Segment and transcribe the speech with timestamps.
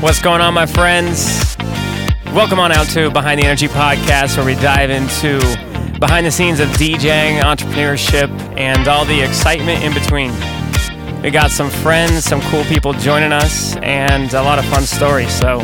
[0.00, 1.58] What's going on, my friends?
[2.32, 5.38] Welcome on out to Behind the Energy podcast, where we dive into
[6.00, 10.32] behind the scenes of DJing, entrepreneurship, and all the excitement in between.
[11.20, 15.30] We got some friends, some cool people joining us, and a lot of fun stories.
[15.34, 15.58] So,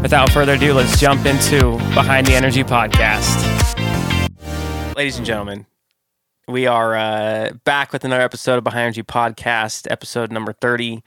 [0.00, 3.36] without further ado, let's jump into Behind the Energy podcast.
[4.96, 5.66] Ladies and gentlemen,
[6.48, 11.02] we are uh, back with another episode of Behind Energy podcast, episode number 30.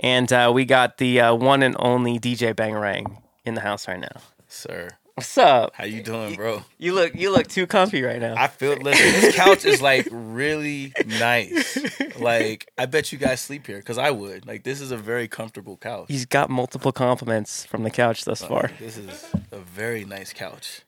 [0.00, 4.00] And uh, we got the uh, one and only DJ Bangarang in the house right
[4.00, 4.20] now.
[4.48, 5.74] Sir, What's up?
[5.74, 6.62] how you doing, bro?
[6.78, 8.34] You look you look too comfy right now.
[8.38, 11.78] I feel listen, this couch is like really nice.
[12.18, 14.46] Like I bet you guys sleep here because I would.
[14.46, 16.06] Like this is a very comfortable couch.
[16.08, 18.70] He's got multiple compliments from the couch thus far.
[18.78, 20.82] This is a very nice couch.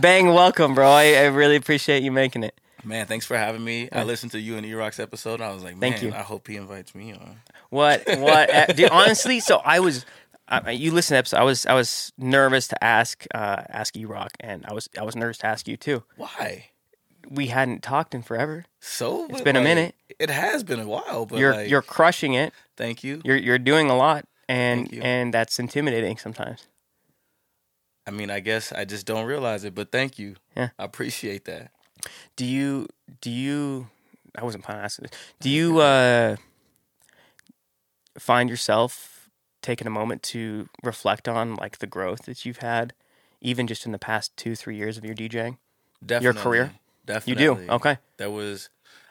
[0.00, 0.90] Bang, welcome, bro.
[0.90, 2.60] I, I really appreciate you making it.
[2.84, 3.88] Man, thanks for having me.
[3.92, 6.12] I listened to you and E-Rock's episode and I was like, man, Thank you.
[6.12, 7.40] I hope he invites me on.
[7.70, 8.52] What what?
[8.52, 10.04] uh, dude, honestly, so I was.
[10.48, 11.38] Uh, you listen to episode.
[11.38, 15.16] I was I was nervous to ask uh, ask E-Rock, and I was I was
[15.16, 16.02] nervous to ask you too.
[16.16, 16.66] Why?
[17.30, 18.64] We hadn't talked in forever.
[18.80, 19.94] So it's been a minute.
[20.18, 22.52] It has been a while, but you're like, you're crushing it.
[22.76, 23.22] thank you.
[23.24, 26.66] You're you're doing a lot, and and that's intimidating sometimes.
[28.06, 30.34] I mean, I guess I just don't realize it, but thank you.
[30.56, 30.70] Yeah.
[30.78, 31.70] I appreciate that.
[32.36, 32.88] Do you
[33.20, 33.88] do you?
[34.36, 35.18] I wasn't planning on asking this.
[35.40, 36.36] Do you uh,
[38.18, 42.94] find yourself taking a moment to reflect on like the growth that you've had,
[43.40, 45.58] even just in the past two three years of your DJing?
[46.04, 46.24] Definitely.
[46.24, 46.72] Your career?
[47.04, 47.44] Definitely.
[47.44, 47.98] You do okay.
[48.16, 48.70] There was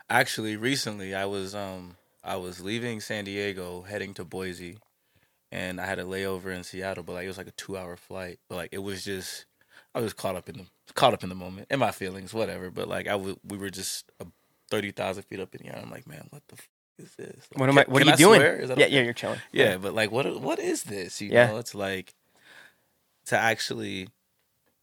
[0.09, 4.78] actually recently I was um I was leaving San Diego heading to Boise
[5.52, 7.95] and I had a layover in Seattle but like it was like a 2 hour
[7.95, 9.45] flight but like it was just
[9.95, 12.70] I was caught up in the caught up in the moment in my feelings whatever
[12.72, 14.25] but like I w- we were just uh,
[14.70, 17.70] 30,000 feet up in the air I'm like man what the f- is this What
[17.70, 17.86] am I?
[17.88, 18.39] What are you I doing?
[18.39, 18.58] swear?
[18.58, 18.95] Is that yeah, okay?
[18.95, 19.39] yeah, you're chilling.
[19.52, 21.47] yeah but like what what is this you Yeah.
[21.47, 22.14] know it's like
[23.28, 24.09] to actually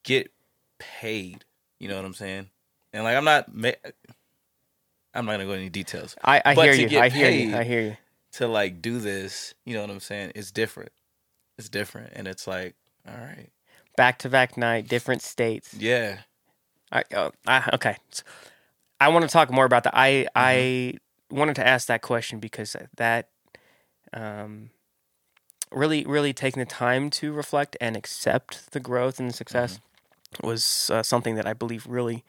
[0.05, 0.31] get
[0.79, 1.45] paid
[1.81, 2.51] you know what I'm saying
[2.93, 3.71] and like I'm not ma-
[5.15, 6.99] I'm not gonna go into any details I, I hear you.
[7.01, 7.57] I hear you.
[7.57, 7.97] I hear you.
[8.35, 10.33] to like do this, you know what I'm saying?
[10.35, 10.93] It's different.
[11.57, 12.13] It's different.
[12.15, 12.75] And it's like,
[13.09, 13.49] all right.
[13.99, 15.75] Back to back night, different states.
[15.79, 16.21] Yeah.
[16.91, 17.97] I, oh, I okay.
[18.11, 18.23] So,
[19.01, 19.93] I want to talk more about that.
[19.95, 20.95] I I
[21.31, 21.37] Mm-hmm.
[21.37, 23.29] wanted to ask that question because that
[24.13, 24.71] um
[25.71, 29.81] really really taking the time to reflect and accept the growth and the success
[30.41, 30.47] Mm-hmm.
[30.47, 32.25] was uh, something that I believe really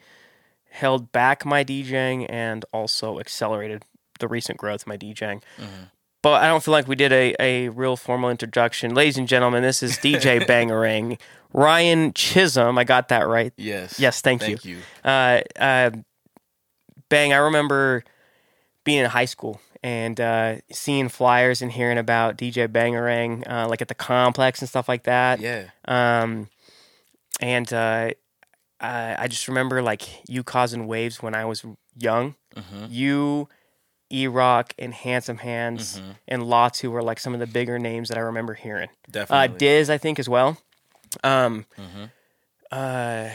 [0.71, 3.83] held back my DJing and also accelerated
[4.19, 5.41] the recent growth of my DJing.
[5.57, 5.83] Mm-hmm.
[6.21, 8.93] But I don't feel like we did a, a real formal introduction.
[8.93, 11.17] Ladies and gentlemen, this is DJ Bangarang.
[11.53, 13.53] Ryan Chisholm, I got that right.
[13.57, 13.99] Yes.
[13.99, 14.57] Yes, thank you.
[14.57, 14.77] Thank you.
[15.03, 15.91] Uh, uh,
[17.09, 18.03] bang, I remember
[18.83, 23.81] being in high school and uh, seeing flyers and hearing about DJ Bangarang, uh, like
[23.81, 25.39] at the complex and stuff like that.
[25.39, 25.65] Yeah.
[25.85, 26.49] Um,
[27.39, 28.11] and uh,
[28.79, 31.65] I, I just remember like you causing waves when I was
[31.97, 32.35] young.
[32.55, 32.85] Mm-hmm.
[32.89, 33.49] You,
[34.11, 36.15] E Rock, and Handsome Hands, Mhm.
[36.27, 38.89] and Latu were like some of the bigger names that I remember hearing.
[38.89, 39.57] Uh, Definitely.
[39.57, 40.57] Diz, I think, as well.
[41.23, 42.05] Um, hmm
[42.71, 43.29] uh,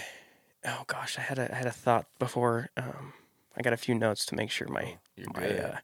[0.66, 2.70] oh gosh, I had a I had a thought before.
[2.76, 3.12] Um,
[3.56, 5.60] I got a few notes to make sure my You're my good.
[5.60, 5.76] uh,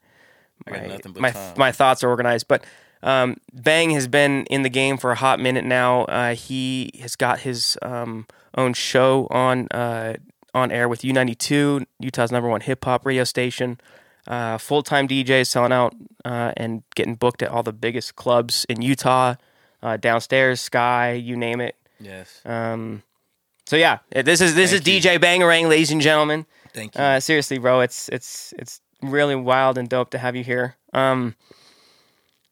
[0.67, 1.55] my my, time.
[1.57, 2.47] my thoughts are organized.
[2.49, 2.65] But
[3.03, 6.03] um, Bang has been in the game for a hot minute now.
[6.05, 10.15] Uh, he has got his um, own show on uh,
[10.55, 13.81] on air with U92, Utah's number one hip hop radio station.
[14.27, 15.95] Uh, Full time DJ selling out
[16.25, 19.35] uh, and getting booked at all the biggest clubs in Utah,
[19.83, 21.77] uh, downstairs, Sky, you name it.
[21.99, 22.41] yes.
[22.45, 23.03] Um,
[23.67, 26.45] so yeah, this is this Thank is DJ Bangarang, ladies and gentlemen.
[26.75, 27.01] Thank you.
[27.01, 30.77] Uh, seriously, bro, it's it's it's really wild and dope to have you here.
[30.93, 31.37] Um,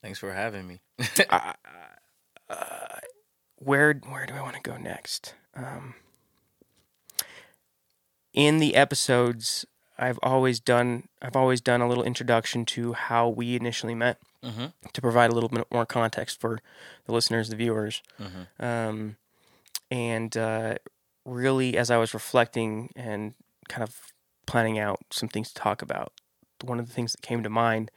[0.00, 0.80] Thanks for having me.
[3.58, 5.34] where where do I want to go next?
[5.54, 5.94] Um,
[8.32, 9.66] in the episodes,
[9.98, 14.66] I've always done I've always done a little introduction to how we initially met mm-hmm.
[14.92, 16.60] to provide a little bit more context for
[17.06, 18.03] the listeners, the viewers.
[18.21, 18.65] Mm-hmm.
[18.65, 19.16] Um,
[19.91, 20.74] and uh,
[21.24, 23.34] really, as I was reflecting and
[23.68, 24.12] kind of
[24.47, 26.12] planning out some things to talk about,
[26.62, 27.91] one of the things that came to mind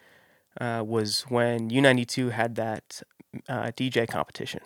[0.60, 3.02] uh, was when U92 had that
[3.48, 4.62] uh, DJ competition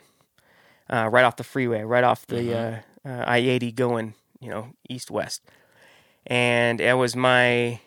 [0.90, 2.84] uh, right off the freeway, right off the Mhm.
[3.06, 5.44] uh, uh, I 80 going, you know, east west.
[6.28, 7.80] And it was my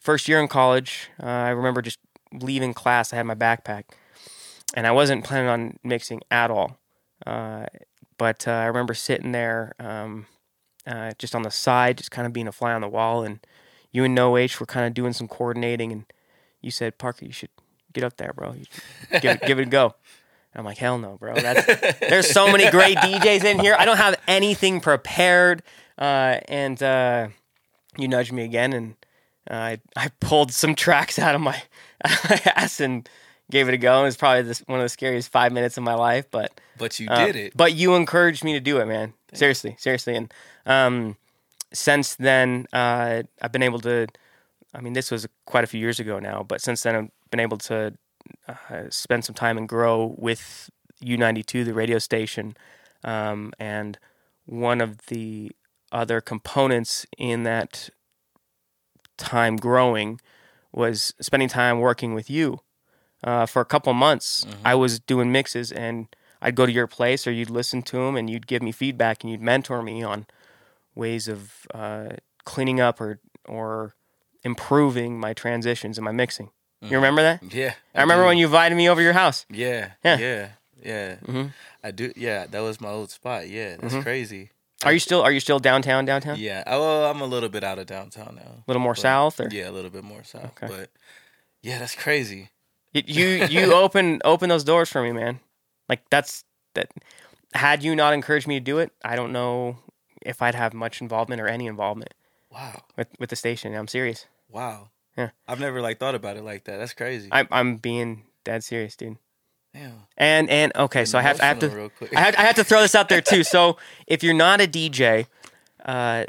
[0.00, 1.10] first year in college.
[1.22, 1.98] Uh, I remember just
[2.32, 3.84] leaving class, I had my backpack,
[4.74, 6.78] and I wasn't planning on mixing at all.
[7.26, 7.66] Uh,
[8.18, 10.26] but uh, I remember sitting there um,
[10.86, 13.22] uh, just on the side, just kind of being a fly on the wall.
[13.24, 13.40] And
[13.90, 16.04] you and No H were kind of doing some coordinating, and
[16.60, 17.50] you said, Parker, you should
[17.92, 18.54] get up there, bro.
[19.20, 19.94] Give it, give it a go."
[20.54, 21.34] I'm like, "Hell no, bro.
[21.34, 23.76] There's so many great DJs in here.
[23.78, 25.62] I don't have anything prepared."
[25.96, 27.28] Uh, and uh,
[27.96, 28.94] you nudged me again, and
[29.50, 31.62] uh, I I pulled some tracks out of my,
[32.04, 33.08] out of my ass and
[33.50, 34.00] gave it a go.
[34.00, 36.98] It was probably this, one of the scariest five minutes of my life, but But
[37.00, 37.56] you uh, did it.
[37.56, 39.14] But you encouraged me to do it, man.
[39.32, 40.16] Seriously, seriously.
[40.16, 40.32] And
[40.66, 41.16] um,
[41.72, 44.06] since then, uh, I've been able to.
[44.72, 47.40] I mean, this was quite a few years ago now, but since then, I've been
[47.40, 47.92] able to
[48.48, 50.70] uh, spend some time and grow with
[51.02, 52.56] U92, the radio station.
[53.02, 53.98] Um, and
[54.46, 55.50] one of the
[55.92, 57.90] other components in that
[59.16, 60.20] time growing
[60.72, 62.60] was spending time working with you.
[63.22, 66.06] Uh, for a couple months, I was doing mixes, and
[66.40, 69.22] I'd go to your place, or you'd listen to them, and you'd give me feedback,
[69.22, 70.26] and you'd mentor me on
[70.94, 72.10] ways of uh,
[72.44, 73.94] cleaning up or or
[74.42, 76.50] improving my transitions and my mixing.
[76.82, 77.42] You remember that?
[77.52, 77.74] Yeah.
[77.94, 79.44] I remember when you invited me over your house.
[79.50, 79.90] Yeah.
[80.02, 80.16] Yeah.
[80.18, 80.48] Yeah.
[80.82, 81.16] Yeah.
[81.16, 81.50] Mhm.
[81.84, 82.10] I do.
[82.16, 82.46] Yeah.
[82.46, 83.48] That was my old spot.
[83.50, 83.76] Yeah.
[83.76, 84.02] That's Mm-hmm.
[84.02, 84.50] crazy.
[84.84, 86.04] Are you still Are you still downtown?
[86.04, 86.36] Downtown?
[86.38, 86.62] Yeah.
[86.66, 88.50] Well, I'm a little bit out of downtown now.
[88.58, 90.52] A little more But- south, or Yeah, a little bit more south.
[90.62, 90.66] Okay.
[90.68, 90.90] But
[91.62, 92.50] yeah, that's crazy.
[92.92, 93.02] You
[93.50, 95.40] you open open those doors for me, man.
[95.88, 96.44] Like that's
[96.74, 96.90] that.
[97.54, 99.76] Had you not encouraged me to do it, I don't know
[100.22, 102.14] if I'd have much involvement or any involvement
[102.50, 102.82] Wow.
[102.96, 103.74] with with the station.
[103.74, 104.26] I'm serious.
[104.48, 104.90] Wow.
[105.18, 105.30] Yeah.
[105.48, 106.78] I've never like thought about it like that.
[106.78, 107.28] That's crazy.
[107.32, 109.18] I'm I'm being dead serious, dude.
[110.16, 112.16] And and okay, so I have I have to Emotional real quick.
[112.16, 113.44] I have, I have to throw this out there too.
[113.44, 113.76] So
[114.06, 115.26] if you're not a DJ,
[115.84, 116.24] uh,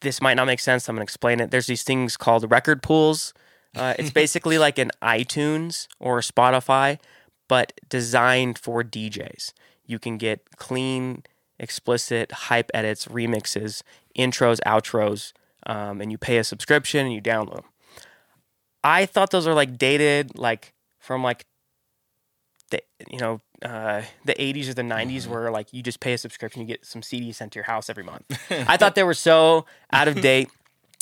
[0.00, 0.88] this might not make sense.
[0.88, 1.50] I'm gonna explain it.
[1.50, 3.32] There's these things called record pools.
[3.74, 6.98] Uh, it's basically like an iTunes or Spotify,
[7.48, 9.52] but designed for DJs.
[9.86, 11.24] You can get clean,
[11.58, 13.82] explicit hype edits, remixes,
[14.16, 15.32] intros, outros,
[15.66, 17.64] um, and you pay a subscription and you download them.
[18.84, 21.46] I thought those are like dated, like from like
[22.70, 26.18] the you know uh, the 80s or the 90s where like you just pay a
[26.18, 28.24] subscription you get some CDs sent to your house every month.
[28.50, 30.48] I thought they were so out of date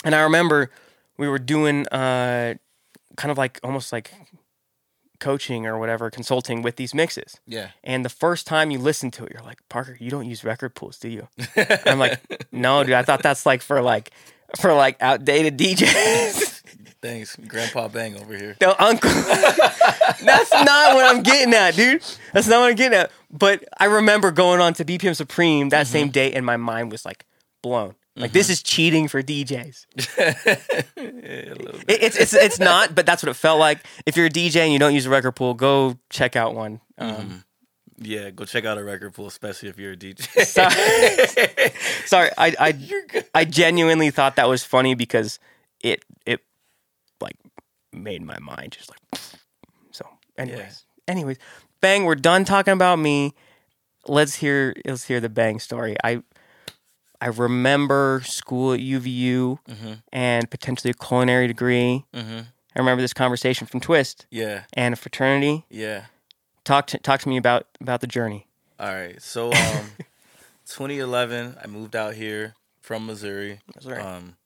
[0.04, 0.70] and I remember
[1.16, 2.54] we were doing uh,
[3.16, 4.12] kind of like almost like
[5.18, 7.40] coaching or whatever consulting with these mixes.
[7.46, 7.70] yeah.
[7.82, 10.74] And the first time you listen to it you're like Parker you don't use record
[10.74, 11.28] pools do you?
[11.86, 12.20] I'm like
[12.52, 14.12] no dude I thought that's like for like
[14.60, 16.55] for like outdated DJs.
[17.02, 18.56] Thanks, Grandpa Bang over here.
[18.60, 19.10] No, uncle.
[19.10, 22.02] That's not what I'm getting at, dude.
[22.32, 23.10] That's not what I'm getting at.
[23.30, 26.12] But I remember going on to BPM Supreme that same mm-hmm.
[26.12, 27.24] day, and my mind was like
[27.62, 27.94] blown.
[28.18, 28.52] Like this mm-hmm.
[28.52, 29.86] is cheating for DJs.
[31.26, 31.90] Yeah, a little bit.
[31.90, 33.84] It, it's it's it's not, but that's what it felt like.
[34.06, 36.80] If you're a DJ and you don't use a record pool, go check out one.
[36.98, 37.36] Um, mm-hmm.
[37.98, 40.22] Yeah, go check out a record pool, especially if you're a DJ.
[40.46, 41.72] sorry,
[42.06, 45.38] sorry, I I I genuinely thought that was funny because
[45.82, 46.42] it it
[47.96, 49.00] made my mind just like
[49.90, 50.06] so.
[50.38, 51.38] Anyways, anyways,
[51.80, 52.04] bang.
[52.04, 53.34] We're done talking about me.
[54.06, 55.96] Let's hear let's hear the bang story.
[56.04, 56.22] I
[57.20, 59.58] I remember school at UVU
[60.12, 62.04] and potentially a culinary degree.
[62.14, 62.40] hmm
[62.74, 65.64] I remember this conversation from Twist Yeah, and a fraternity.
[65.70, 66.04] yeah.
[66.64, 68.48] Talk to, talk to me about about the journey.
[68.78, 69.20] All right.
[69.22, 69.92] So, um,
[70.66, 73.60] 2011, I moved out here from Missouri.
[73.74, 74.02] Missouri.
[74.02, 74.36] Um,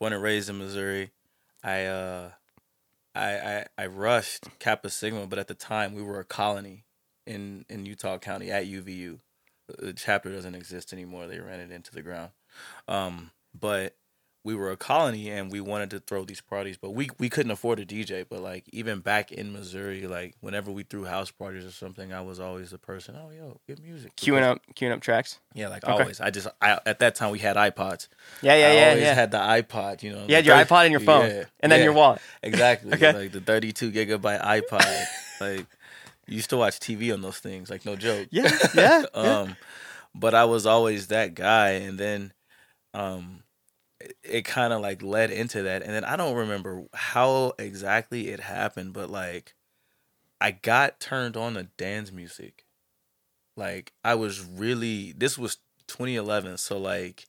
[0.00, 1.10] born and raised in Missouri.
[1.62, 2.30] I uh,
[3.14, 6.84] I, I I rushed Kappa Sigma, but at the time we were a colony
[7.26, 9.20] in in Utah County at UVU.
[9.68, 11.26] The chapter doesn't exist anymore.
[11.26, 12.30] They ran it into the ground.
[12.88, 13.96] Um, but
[14.44, 17.52] we were a colony and we wanted to throw these parties, but we we couldn't
[17.52, 18.24] afford a DJ.
[18.28, 22.22] But like even back in Missouri, like whenever we threw house parties or something, I
[22.22, 23.16] was always the person.
[23.16, 24.16] Oh, yo, good music.
[24.16, 25.38] Queuing up queuing up tracks.
[25.54, 25.92] Yeah, like Okay.
[26.02, 26.20] always.
[26.20, 28.08] I just I, at that time we had iPods.
[28.42, 29.14] Yeah, yeah, I yeah, always yeah.
[29.14, 30.02] had the iPod.
[30.02, 31.92] You know, you had your thir- iPod and your phone, Yeah, and then yeah, your
[31.92, 32.20] wallet.
[32.42, 32.92] Exactly.
[32.94, 33.12] Okay.
[33.12, 35.06] Like the 32 gigabyte iPod.
[35.40, 35.66] like
[36.26, 37.70] you used to watch TV on those things.
[37.70, 38.26] Like no joke.
[38.30, 39.04] Yeah, yeah, yeah.
[39.14, 39.56] um,
[40.14, 42.32] but I was always that guy, and then
[42.94, 43.41] um,
[44.22, 48.40] it, kind of like led into that, and then I don't remember how exactly it
[48.40, 49.54] happened, but like
[50.40, 52.64] I got turned on to dance music.
[53.56, 57.26] Like I was really this was 2011, so like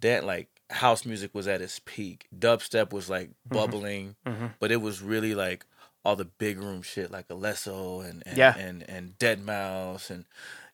[0.00, 2.26] that like house music was at its peak.
[2.36, 4.54] Dubstep was like bubbling, Mhm.
[4.60, 5.64] but it was really like
[6.04, 8.54] all the big room shit like Alesso and and Yeah.
[8.56, 10.24] and, and Dead Mouse and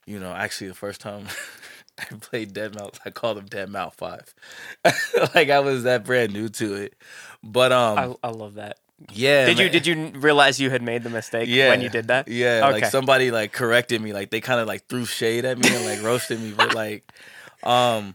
[0.06, 1.26] you know actually the first time
[1.98, 4.34] I played Dead Mouse I called him Dead Mouse Five,
[5.34, 6.94] like I was that brand new to it,
[7.42, 8.78] but um I, I love that.
[9.12, 11.68] yeah Did you did you realize you had made the mistake Yeah.
[11.70, 12.28] when you did that?
[12.28, 12.80] Yeah, Okay.
[12.80, 15.84] like somebody like corrected me, like they kind of like threw shade at me and
[15.84, 17.04] like roasted me, but like,
[17.62, 18.14] um,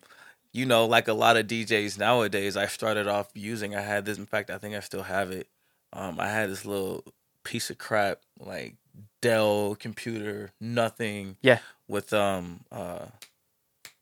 [0.54, 3.76] you know, like a lot of DJs nowadays, I started off using.
[3.76, 5.48] I had this, in fact, I think I still have it.
[5.94, 7.04] Um, I had this little
[7.44, 8.76] piece of crap like
[9.22, 11.38] Dell computer, nothing.
[11.42, 11.60] Yeah.
[11.88, 13.06] With um uh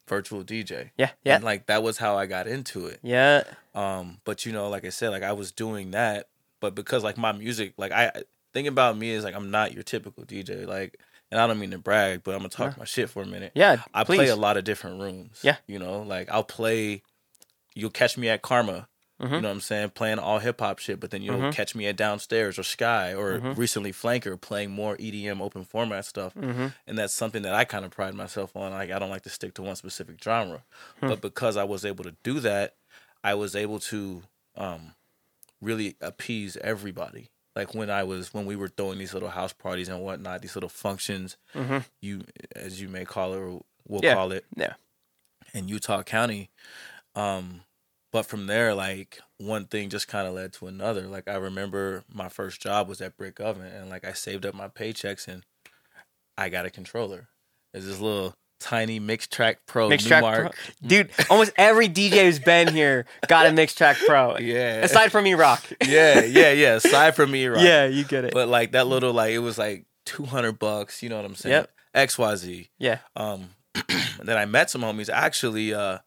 [0.09, 0.89] virtual DJ.
[0.97, 2.99] Yeah, yeah, And like that was how I got into it.
[3.03, 3.43] yeah.
[3.73, 6.27] Um, but you know, like I said, like I was doing that,
[6.59, 8.11] but because like my music, like I
[8.53, 10.65] think about me is like I'm not your typical DJ.
[10.67, 10.99] Like,
[11.31, 12.79] and I don't mean to brag, but I'm gonna talk Yeah.
[12.79, 13.51] my shit for a minute.
[13.55, 14.17] Yeah, I please.
[14.17, 15.39] play a lot of different rooms.
[15.43, 15.57] Yeah.
[15.67, 17.03] You know, like I'll play.
[17.75, 18.87] You'll catch me at Karma.
[19.19, 19.29] You Mhm.
[19.41, 19.89] know what I'm saying?
[19.91, 21.53] Playing all hip hop shit, but then you'll Mhm.
[21.53, 23.57] catch me at Downstairs or Sky or Mhm.
[23.57, 26.33] recently Flanker playing more EDM open format stuff.
[26.35, 26.67] Mm-hmm.
[26.87, 28.71] And that's something that I kind of pride myself on.
[28.71, 30.63] Like I don't like to stick to one specific genre,
[31.01, 31.09] Hmm.
[31.09, 32.75] but because I was able to do that,
[33.23, 34.23] I was able to
[34.55, 34.93] um,
[35.61, 37.29] really appease everybody.
[37.55, 40.55] Like when I was when we were throwing these little house parties and whatnot, these
[40.55, 41.85] little functions, Mhm.
[42.01, 42.23] you
[42.55, 44.13] as you may call it or we'll Yeah.
[44.15, 44.75] call it, Yeah.
[45.53, 46.49] in Utah County.
[47.15, 47.63] Um,
[48.11, 51.01] but from there, like one thing just kind of led to another.
[51.07, 54.53] Like I remember my first job was at Brick Oven, and like I saved up
[54.55, 55.43] my paychecks, and
[56.37, 57.27] I got a controller.
[57.73, 60.41] It's this little tiny Mixtrack Pro Mix Track Numark.
[60.41, 60.51] Pro.
[60.87, 64.37] Dude, almost every DJ who's been here got a Mixtrack Pro.
[64.37, 65.63] Yeah, Aside from E Rock.
[65.85, 66.75] yeah, yeah, yeah.
[66.75, 67.63] Aside from me, right?
[67.63, 68.33] Yeah, you get it.
[68.33, 71.03] But like that little, like it was like two hundred bucks.
[71.03, 71.53] You know what I'm saying?
[71.53, 71.71] Yep.
[71.93, 72.69] X Y Z.
[72.79, 72.99] yeah.
[73.15, 75.09] Um, and then I met some homies.
[75.09, 75.99] Actually, uh,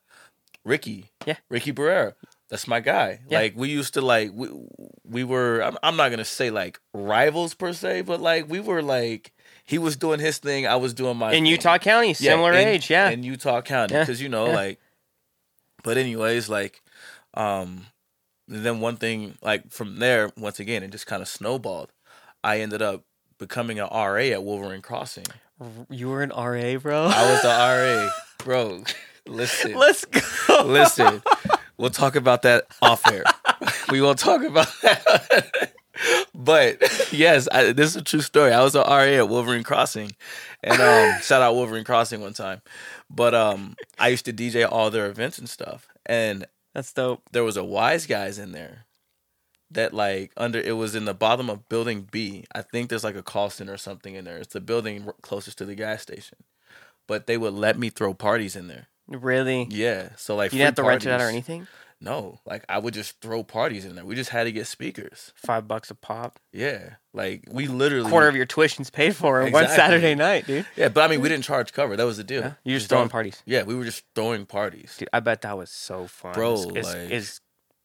[0.65, 1.11] Ricky.
[1.27, 1.37] Yeah.
[1.49, 2.15] Ricky Barrera.
[2.49, 3.21] That's my guy.
[3.29, 3.39] Yeah.
[3.41, 4.49] Like we used to like we
[5.05, 5.61] we were.
[5.63, 9.33] I'm, I'm not gonna say like rivals per se, but like we were like
[9.65, 11.47] he was doing his thing, I was doing my In thing.
[11.47, 13.09] Utah County, Yeah, similar in- age, yeah.
[13.11, 14.55] in Utah County, Yeah, because you know yeah.
[14.55, 14.81] like.
[15.85, 16.83] But anyways, like,
[17.35, 17.87] um,
[18.47, 21.91] then one thing like from there, once again, it just kind of snowballed.
[22.45, 23.05] I ended up
[23.39, 25.25] becoming an RA at Wolverine Crossing.
[25.91, 27.05] you were an RA, bro.
[27.07, 28.11] I was the RA,
[28.45, 28.85] bro.
[29.27, 30.65] Listen, Let's go.
[30.65, 31.23] listen.
[31.79, 33.25] We'll talk about that off air.
[33.91, 35.73] we won't talk about that.
[36.33, 38.53] but yes, I, this is a true story.
[38.53, 40.13] I was an RA at Wolverine Crossing,
[40.63, 42.61] and um, shout out Wolverine Crossing one time.
[43.11, 47.23] But um, I used to DJ all their events and stuff, and That's dope.
[47.33, 48.85] there was a Wise Guys in there
[49.73, 52.45] that like under it was in the bottom of Building B.
[52.55, 54.39] I think there's like a call center or something in there.
[54.39, 56.39] It's the building closest to the gas station,
[57.09, 58.87] but they would let me throw parties in there.
[59.09, 59.67] Really?
[59.71, 61.67] Yeah, so like You didn't have to free rent it out or anything?
[62.01, 64.05] No, like I would just throw parties in there.
[64.05, 65.33] We just had to get speakers.
[65.37, 66.41] Five bucks a pop.
[66.53, 70.67] Yeah, like we literally Quarter of your tuition's paid for in one Saturday night, dude.
[70.75, 71.95] Yeah, but I mean, we didn't charge cover.
[71.97, 72.41] That was the deal.
[72.41, 72.53] Yeah.
[72.65, 73.41] You just throwing parties.
[73.47, 74.97] Yeah, we were just throwing parties.
[74.99, 76.35] Dude, I bet that was so fun.
[76.35, 77.41] Bro, is, like- is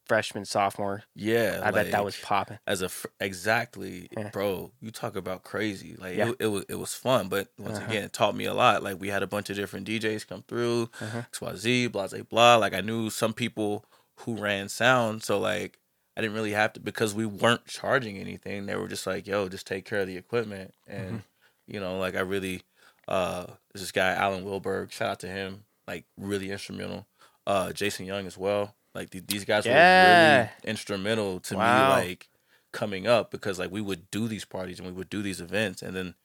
[0.08, 1.04] freshman, sophomore.
[1.16, 2.60] Yeah, I bet that was popping.
[2.66, 4.30] as a fr- exactly, Yeah.
[4.30, 4.72] bro.
[4.82, 5.96] You talk about crazy.
[5.98, 6.30] Like Yeah.
[6.30, 7.28] it, it was, it was fun.
[7.30, 7.88] But once Uh-huh.
[7.90, 8.84] again, it taught me a lot.
[8.84, 11.24] Like we had a bunch of different DJs come through, Uh-huh.
[11.32, 12.56] XYZ, blah, blah, blah.
[12.58, 13.86] Like I knew some people
[14.22, 15.80] who ran sound, so like
[16.16, 18.66] I didn't really have to because we weren't charging anything.
[18.66, 21.74] They were just like, "Yo, just take care of the equipment," and Mm-hmm.
[21.74, 22.64] you know, like I really,
[23.08, 24.92] uh, this guy Alan Wilberg.
[24.92, 25.66] Shout out to him.
[25.88, 27.06] Like really instrumental.
[27.46, 28.76] Uh, Jason Young as well.
[28.98, 31.98] Like th- these guys were really instrumental to Wow.
[31.98, 32.30] me, like
[32.72, 35.84] coming up because like we would do these parties and we would do these events,
[35.84, 36.16] and then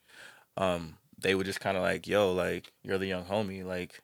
[0.56, 4.02] um, they would just kind of like, "Yo, like you're the young homie, like."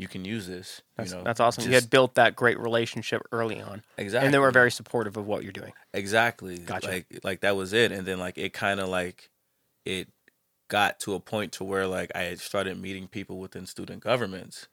[0.00, 0.80] You can use this.
[0.96, 1.64] That's, you know, that's awesome.
[1.64, 5.26] you had built that great relationship early on, exactly, and they were very supportive of
[5.26, 5.72] what you're doing.
[5.92, 6.58] Exactly.
[6.58, 6.86] Gotcha.
[6.86, 7.90] Like like that was it.
[7.90, 9.28] And then like it kind of like
[9.84, 10.06] it
[10.68, 14.68] got to a point to where like I had started meeting people within student governments.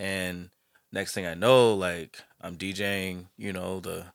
[0.00, 0.50] And
[0.92, 4.06] next thing I know, like I'm DJing, you know, the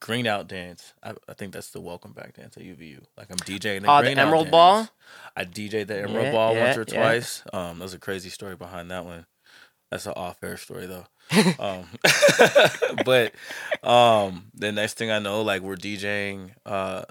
[0.00, 0.94] green out dance.
[1.02, 3.02] I, I think that's the welcome back dance at UVU.
[3.16, 4.50] Like I'm DJing the Oh, the Emerald dance.
[4.52, 4.88] Ball?
[5.36, 7.00] I DJ'd the Emerald Yeah, Ball yeah, once or yeah.
[7.02, 7.42] twice.
[7.52, 9.26] Um, there's a crazy story behind that one.
[9.90, 11.06] That's an off air story though.
[11.58, 11.86] um,
[13.04, 13.32] but
[13.82, 17.02] um, the next thing I know, like we're DJing uh,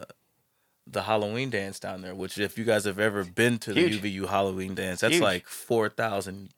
[0.86, 2.16] the Halloween dance down there.
[2.16, 5.24] Which, if you guys have ever been to the UVU Halloween dance, that's Huge.
[5.24, 6.52] like four thousand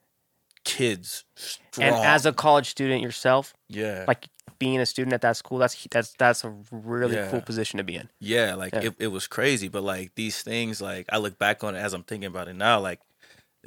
[0.66, 1.88] kids strong.
[1.88, 5.88] And as a college student yourself, yeah, like being a student at that school, that's
[5.90, 7.30] that's that's a really Yeah.
[7.32, 8.10] cool position to be in.
[8.20, 8.82] Yeah, like Yeah.
[8.86, 11.94] It, it was crazy, but like these things, like I look back on it as
[11.94, 13.00] I'm thinking about it now, like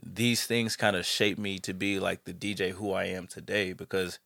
[0.03, 3.73] these things kind of shaped me to be like the DJ who I am today
[3.73, 4.19] because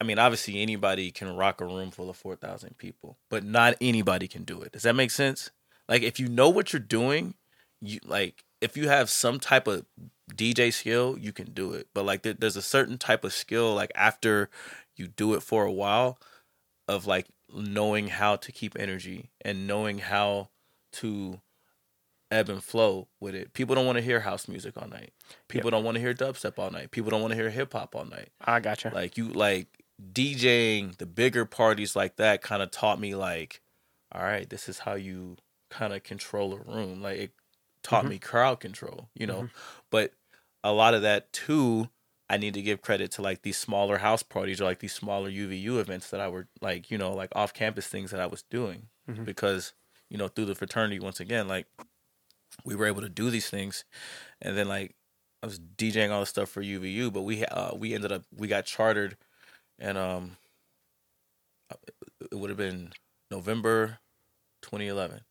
[0.00, 4.28] I mean, obviously anybody can rock a room full of 4,000 people, but not anybody
[4.28, 4.72] can do it.
[4.72, 5.50] Does that make sense?
[5.88, 7.34] Like if you know what you're doing,
[7.80, 9.84] you like if you have some type of
[10.34, 11.88] DJ skill, you can do it.
[11.94, 14.50] But like there, there's a certain type of skill like after
[14.96, 16.18] you do it for a while
[16.88, 20.48] of like knowing how to keep energy and knowing how
[20.92, 21.40] to
[22.30, 23.52] ebb and flow with it.
[23.52, 25.12] People don't want to hear house music all night.
[25.48, 26.90] People don't want to hear dubstep all night.
[26.90, 28.30] People don't want to hear hip hop all night.
[28.40, 28.90] I gotcha.
[28.94, 29.68] Like you like
[30.12, 33.60] DJing the bigger parties like that kind of taught me like
[34.12, 35.36] all right, this is how you
[35.70, 37.02] kind of control a room.
[37.02, 37.32] Like it
[37.86, 38.08] taught Mhm.
[38.08, 39.44] me crowd control, you know.
[39.44, 39.50] Mhm.
[39.90, 40.12] But
[40.64, 41.90] a lot of that too,
[42.28, 45.28] I need to give credit to like these smaller house parties or like these smaller
[45.30, 48.42] UVU events that I were like, you know, like off campus things that I was
[48.42, 49.24] doing Mhm.
[49.24, 49.74] because,
[50.10, 51.66] you know, through the fraternity once again, like
[52.64, 53.84] we were able to do these things
[54.42, 54.96] and then like
[55.42, 58.48] I was DJing all the stuff for UVU, but we uh we ended up we
[58.48, 59.16] got chartered
[59.78, 60.36] and um
[62.20, 62.92] it would have been
[63.30, 63.98] November
[64.62, 65.24] 2011.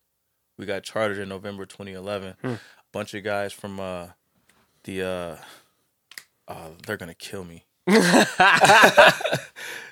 [0.58, 2.34] We got chartered in November 2011.
[2.40, 2.48] Hmm.
[2.48, 2.58] A
[2.92, 4.08] bunch of guys from uh
[4.84, 5.36] the uh
[6.48, 7.64] uh they're to kill me.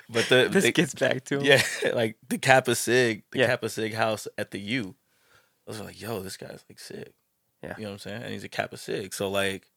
[0.07, 1.45] But the this they- gets back to him.
[1.45, 1.63] yeah,
[1.95, 3.47] like the Kappa Sig, the Yeah.
[3.47, 4.95] Kappa Sig house at the U.
[5.67, 7.13] I was like, yo, this guy's like sick.
[7.63, 7.73] Yeah.
[7.77, 8.21] You know what I'm saying?
[8.23, 9.13] And he's a Kappa Sig.
[9.15, 9.71] So like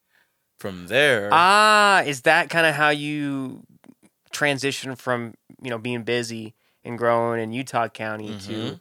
[0.58, 3.62] from there Ah, is that kind of how you
[4.30, 6.54] transition from you know being busy
[6.84, 8.80] and growing in Utah County to Mhm.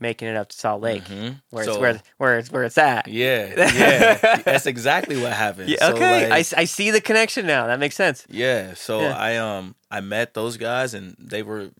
[0.00, 1.40] Making it up to Salt Lake, Mhm.
[1.50, 3.08] where So- it's where where it's where it's at?
[3.08, 4.36] Yeah, yeah.
[4.44, 5.68] That's exactly what happened.
[5.68, 7.66] Yeah, So, okay, I like, I I, see the connection now.
[7.66, 8.26] That makes sense.
[8.28, 8.74] Yeah.
[8.74, 9.16] So Yeah.
[9.16, 11.70] I um I met those guys and they were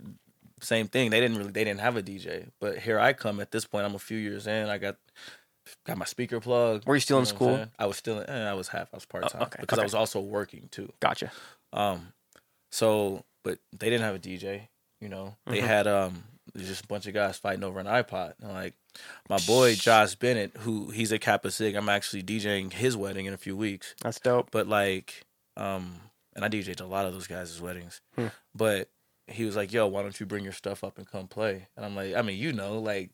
[0.60, 1.10] same thing.
[1.10, 2.48] They didn't really they didn't have a DJ.
[2.60, 4.68] But here I come at this point, I'm a few years in.
[4.68, 4.96] I got
[5.86, 6.84] got my speaker plug.
[6.86, 7.66] Were you still in know I'm school?
[7.78, 9.42] I was still in, eh, I was half, I was part time.
[9.42, 10.92] okay, Because I was also working too.
[11.00, 11.30] Gotcha.
[11.72, 12.12] Um
[12.70, 14.68] so but they didn't have a DJ,
[15.00, 15.36] you know.
[15.46, 15.66] They Mhm.
[15.66, 16.24] had um
[16.56, 18.34] just a bunch of guys fighting over an iPod.
[18.40, 18.74] And like
[19.28, 23.34] my boy Josh Bennett, who he's a Kappa Sig, I'm actually DJing his wedding in
[23.34, 24.50] a few weeks That's dope.
[24.50, 25.24] but like
[25.56, 25.96] um
[26.34, 28.26] and i dj'd a lot of those guys' weddings Hmm.
[28.54, 28.88] but
[29.28, 31.86] he was like yo why don't you bring your stuff up and come play and
[31.86, 33.10] i'm like i mean you know like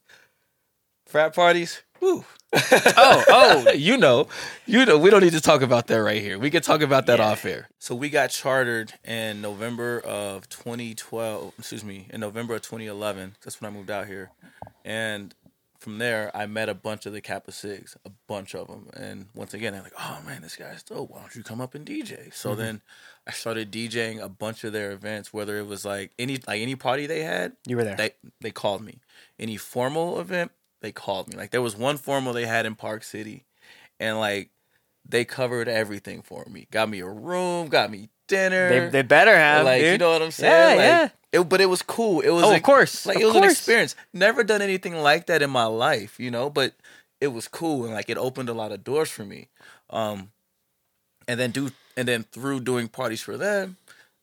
[1.10, 3.70] frat parties woo Oh, oh.
[3.74, 4.26] you know
[4.66, 7.06] you know we don't need to talk about that right here we can talk about
[7.06, 7.28] that Yeah.
[7.30, 12.62] off air so we got chartered in november of 2012 excuse me in november of
[12.62, 14.30] 2011 that's when i moved out here
[14.84, 15.34] and
[15.78, 19.28] from there, I met a bunch of the Kappa Sigs, a bunch of them, and
[19.34, 21.10] once again, they're like, "Oh man, this guy's dope.
[21.10, 22.58] Why don't you come up and DJ?" So Mm-hmm.
[22.60, 22.80] then,
[23.26, 26.76] I started DJing a bunch of their events, whether it was like any like any
[26.76, 27.96] party they had, You were there.
[27.96, 28.10] they
[28.42, 28.98] they called me.
[29.38, 31.36] Any formal event, they called me.
[31.36, 33.44] Like there was one formal they had in Park City,
[33.98, 34.50] and like
[35.08, 36.66] they covered everything for me.
[36.70, 38.68] Got me a room, got me dinner.
[38.68, 39.92] they, they better have, like dude.
[39.92, 40.52] you know what I'm saying?
[40.52, 41.40] Yeah, like, yeah.
[41.40, 42.20] It, but it was cool.
[42.20, 43.06] It was Oh, a- of course.
[43.06, 43.44] like it was course.
[43.44, 43.96] an experience.
[44.12, 46.74] Never done anything like that in my life, you know, but
[47.20, 49.48] it was cool and like it opened a lot of doors for me.
[49.90, 50.30] Um
[51.28, 53.76] and then do and then through doing parties for them,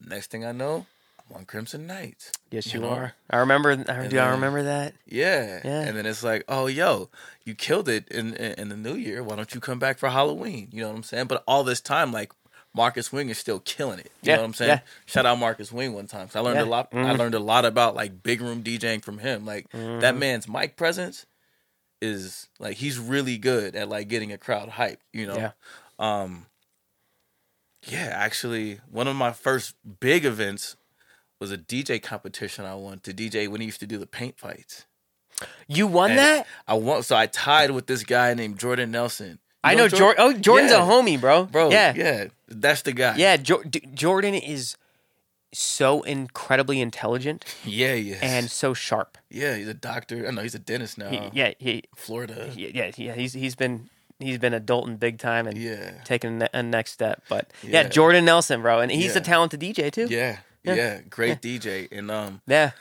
[0.06, 0.86] next thing I know,
[1.30, 2.32] I'm on Crimson Nights.
[2.52, 2.92] Yes, you you know?
[2.94, 3.14] are.
[3.30, 3.72] I remember.
[3.72, 4.94] I, do I then- remember that?
[5.06, 5.62] Yeah.
[5.64, 5.82] Yeah.
[5.82, 7.10] And then it's like, oh yo,
[7.46, 9.24] you killed it in, in in the new year.
[9.24, 10.70] Why don't you come back for Halloween?
[10.72, 11.28] You know what I'm saying?
[11.28, 12.32] But all this time, like
[12.74, 14.12] Marcus Wing is still killing it.
[14.22, 14.70] You Yeah, know what I'm saying?
[14.70, 14.80] yeah.
[15.06, 16.30] Shout out Marcus Wing one time.
[16.36, 16.66] I learned Yeah.
[16.66, 16.90] a lot.
[16.92, 17.18] I Mhm.
[17.18, 19.46] learned a lot about like big room DJing from him.
[19.46, 20.18] Like that Mhm.
[20.20, 21.26] man's mic presence
[22.02, 24.98] is like he's really good at like getting a crowd hyped.
[25.12, 25.36] You know.
[25.38, 25.52] Yeah.
[26.00, 26.46] Um.
[27.88, 30.76] Yeah, actually, one of my first big events
[31.40, 34.38] was a DJ competition I won to DJ when he used to do the paint
[34.40, 34.86] fights.
[35.68, 36.48] You won And that?
[36.68, 39.28] I won, so I tied with this guy named Jordan Nelson.
[39.28, 40.16] You I know Jor- Jordan.
[40.20, 40.84] Oh, Jordan's Yeah.
[40.84, 41.46] a homie, bro.
[41.46, 41.70] bro.
[41.70, 43.16] Yeah, Yeah, that's the guy.
[43.18, 43.38] yeah.
[43.38, 44.76] Jo- D- Jordan is
[45.54, 48.20] so incredibly intelligent yeah, yes.
[48.22, 49.18] and so sharp.
[49.30, 50.28] yeah, he's a doctor.
[50.28, 51.10] I know he's a dentist now.
[51.10, 52.48] He, yeah, he, Florida.
[52.54, 53.14] he- yeah, yeah.
[53.14, 56.92] He's he's been he's been adulting big time and Yeah, taking a, ne- a next
[56.94, 57.22] step.
[57.30, 57.84] But yeah.
[57.84, 57.90] Yeah.
[57.90, 60.08] Jordan Nelson, bro, and he's a talented DJ too.
[60.10, 60.38] yeah,
[60.68, 60.76] Yeah.
[60.76, 62.72] yeah, Great DJ, and um, yeah.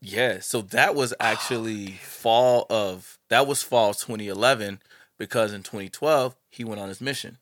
[0.00, 0.40] yeah.
[0.40, 4.80] So that was actually fall of that was fall 2011
[5.18, 7.38] because in 2012 he went on his mission.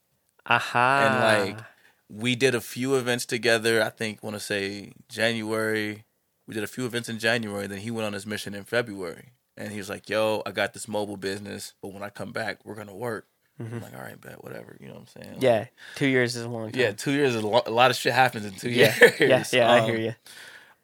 [0.47, 1.07] Aha.
[1.07, 1.65] and like
[2.09, 3.83] we did a few events together.
[3.83, 6.05] I think want to say January.
[6.47, 7.67] We did a few events in January.
[7.67, 10.73] Then he went on his mission in February, and he was like, "Yo, I got
[10.75, 13.27] this mobile business, but when I come back, we're gonna work."
[13.61, 15.35] I'm like, "All right, bet, whatever." You know what I'm saying?
[15.37, 15.45] Mm-hmm.
[15.45, 16.81] yeah, two years is a long time.
[16.81, 16.93] yeah.
[16.93, 19.53] Two years is a, lo- a lot of shit happens in two yeah, years.
[19.53, 19.71] yeah, yeah.
[19.73, 20.15] I Um, hear you.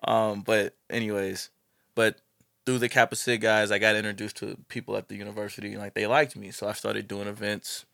[0.04, 1.50] Um, but anyways,
[1.94, 2.18] but
[2.66, 5.94] through the Kappa Sig guys, I got introduced to people at the university, and like
[5.94, 7.86] they liked me, so I started doing events.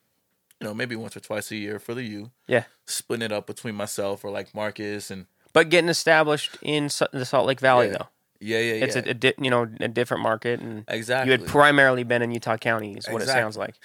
[0.59, 2.31] You know, maybe once or twice a year for the U.
[2.47, 2.63] Yeah.
[2.85, 7.47] Splitting it up between myself or like Marcus and But getting established in the Salt
[7.47, 7.93] Lake Valley, Yeah.
[7.93, 8.07] though,
[8.39, 8.83] yeah, yeah, yeah.
[8.85, 11.33] it's a, a di- you know a different market, and exactly.
[11.33, 13.75] you had primarily been in Utah County, is what it sounds like.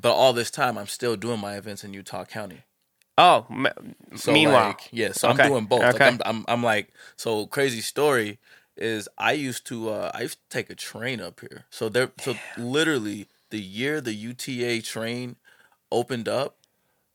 [0.00, 2.64] But all this time, I'm still doing my events in Utah County.
[3.18, 5.44] Oh, m- So meanwhile, like, yeah, so Okay.
[5.44, 5.82] I'm doing both.
[5.92, 6.08] Like, Okay.
[6.08, 8.38] I'm, I'm, I'm like, so crazy story
[8.76, 11.64] is I used to, uh, I used to take a train up here.
[11.70, 15.36] So there, so literally the year the UTA train
[15.90, 16.55] opened up,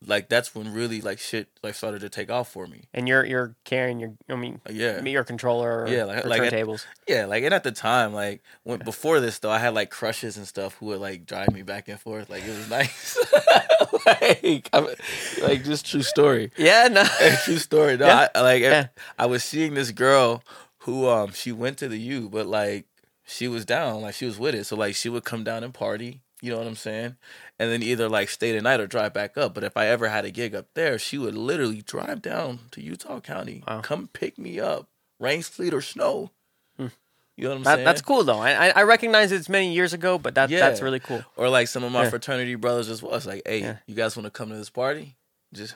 [0.06, 2.86] like that's when really like shit like started to take off for me.
[2.94, 5.02] And you're you're carrying your I mean Yeah.
[5.04, 6.86] your controller Yeah, like- or like turntables.
[7.08, 10.38] Yeah, like and at the time, like when before this though, I had like crushes
[10.38, 12.30] and stuff who would like drive me back and forth.
[12.30, 13.18] Like it was nice.
[14.06, 14.88] like, I'm,
[15.44, 16.52] like just true story.
[16.58, 17.04] Yeah, no.
[17.46, 17.98] true story.
[17.98, 18.28] No, Yeah.
[18.36, 18.88] I, like Yeah.
[19.20, 20.44] I was seeing this girl
[20.80, 22.86] who um she went to the U, but like
[23.26, 24.66] she was down, like she was with it.
[24.66, 26.22] So like she would come down and party.
[26.42, 27.16] You know what I'm saying?
[27.60, 29.54] And then either like stay the night or drive back up.
[29.54, 32.82] But if I ever had a gig up there, she would literally drive down to
[32.82, 33.82] Utah County, Wow.
[33.82, 34.88] come pick me up,
[35.20, 36.32] rain, sleet, or snow.
[36.78, 36.88] Hmm.
[37.38, 37.86] You know what I'm That, saying?
[37.86, 38.40] that's cool though.
[38.40, 41.24] I I- recognize it's many years ago, but that that's really cool.
[41.38, 42.10] Or like some of my Yeah.
[42.10, 43.14] fraternity brothers as well.
[43.16, 43.76] It's like, hey, Yeah.
[43.86, 45.16] you guys want to come to this party?
[45.54, 45.76] Just,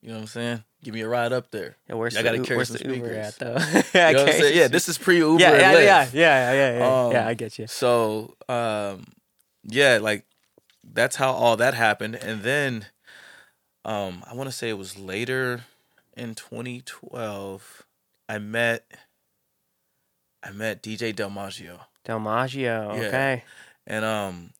[0.00, 0.64] you know what I'm saying?
[0.82, 1.76] Give me a ride up there.
[1.90, 3.58] Yeah, where's I the, gotta U- carry where's some the Uber at though?
[3.94, 4.48] You know?
[4.48, 5.40] Yeah, this is pre Uber.
[5.42, 7.04] yeah, yeah, yeah, yeah, yeah, yeah, yeah.
[7.04, 7.66] Um, yeah, I get you.
[7.66, 9.04] So, um,
[9.64, 10.26] yeah, like
[10.84, 12.86] that's how all that happened, and then,
[13.84, 15.64] um, I want to say it was later
[16.16, 17.86] in 2012.
[18.28, 18.86] I met,
[20.42, 22.94] I met DJ Del Maggio, Del Maggio.
[22.94, 23.06] Yeah.
[23.08, 23.44] Okay.
[23.86, 24.50] and um,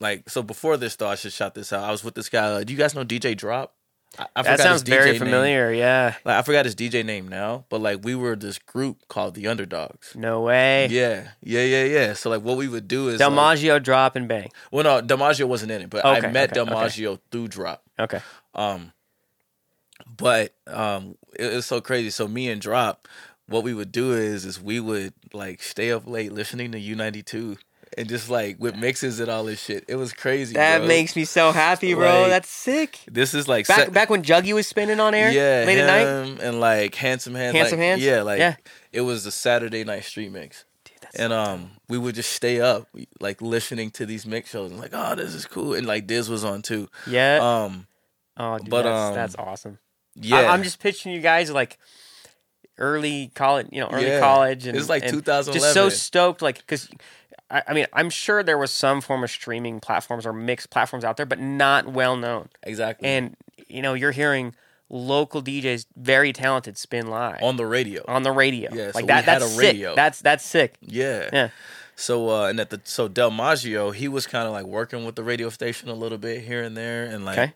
[0.00, 1.84] like so before this though, I should shout this out.
[1.84, 2.46] I was with this guy.
[2.46, 3.74] Uh, do you guys know DJ Drop?
[4.18, 5.18] I, I That sounds very DJ name.
[5.20, 5.72] familiar.
[5.72, 6.14] Yeah.
[6.24, 9.46] Like I forgot his DJ name now, but like we were this group called the
[9.46, 10.14] Underdogs.
[10.16, 10.88] No way.
[10.90, 12.12] Yeah, yeah, yeah, yeah.
[12.14, 14.50] So like what we would do is Del like- Maggio drop and bang.
[14.72, 16.70] Well, no, DiMaggio wasn't in it, but Okay, I met okay, okay.
[16.72, 17.82] DiMaggio through Drop.
[17.98, 18.20] Okay.
[18.54, 18.92] Um,
[20.16, 22.10] but um, it, it was so crazy.
[22.10, 23.06] So me and Drop,
[23.46, 26.96] what we would do is, is we would like stay up late listening to U
[26.96, 27.56] ninety two
[27.98, 29.84] and just like with mixes and all this shit.
[29.88, 30.54] It was crazy.
[30.54, 30.86] That bro.
[30.88, 32.22] makes me so happy, bro.
[32.22, 33.00] Like, That's sick.
[33.10, 35.30] this is like Back set- back when Juggy was spinning on air.
[35.32, 36.40] yeah, Late at night.
[36.42, 38.02] and like handsome hands, Handsome like, Hands?
[38.02, 38.56] Yeah, like Yeah.
[38.92, 40.64] it was a Saturday night street mix.
[40.84, 42.88] Dude, And um, we would just stay up,
[43.20, 45.74] like listening to these mix shows, and like, oh, this is cool.
[45.74, 46.88] And like Diz was on too.
[47.08, 47.38] yeah.
[47.42, 47.86] Um,
[48.36, 49.78] oh, dude, but, that's, um, that's awesome.
[50.14, 51.76] yeah, I, am just pitching you guys like
[52.78, 54.20] early college, you know, early Yeah.
[54.20, 55.60] college, and It's like and 2011.
[55.60, 56.88] Just so stoked, like because.
[57.50, 61.04] I I mean, I'm sure there was some form of streaming platforms or mixed platforms
[61.04, 62.48] out there, but not well known.
[62.62, 63.08] exactly.
[63.08, 63.36] And
[63.68, 64.54] you know, you're hearing
[64.88, 68.02] local DJs, very talented, spin live on the radio.
[68.08, 68.70] on the radio.
[68.74, 69.26] Yeah, so like we that.
[69.26, 69.60] That's a sick.
[69.62, 69.94] radio.
[69.94, 70.74] That's that's sick.
[70.80, 71.28] yeah.
[71.32, 71.48] Yeah.
[71.96, 75.16] So uh, and at the so Del Maggio, he was kind of like working with
[75.16, 77.52] the radio station a little bit here and there, and like Okay.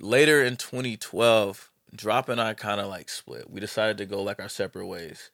[0.00, 3.48] later in 2012, Drop and I kind of like split.
[3.50, 5.30] We decided to go like our separate ways,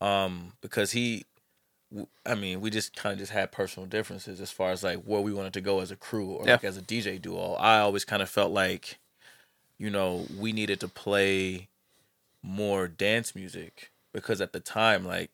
[0.00, 1.24] um, because he,
[2.26, 5.20] I mean, we just kind of just had personal differences as far as like where
[5.22, 6.52] we wanted to go as a crew or Yeah.
[6.52, 7.54] like as a DJ duo.
[7.54, 8.98] I always kind of felt like,
[9.78, 11.68] you know, we needed to play
[12.42, 15.30] more dance music because at the time, like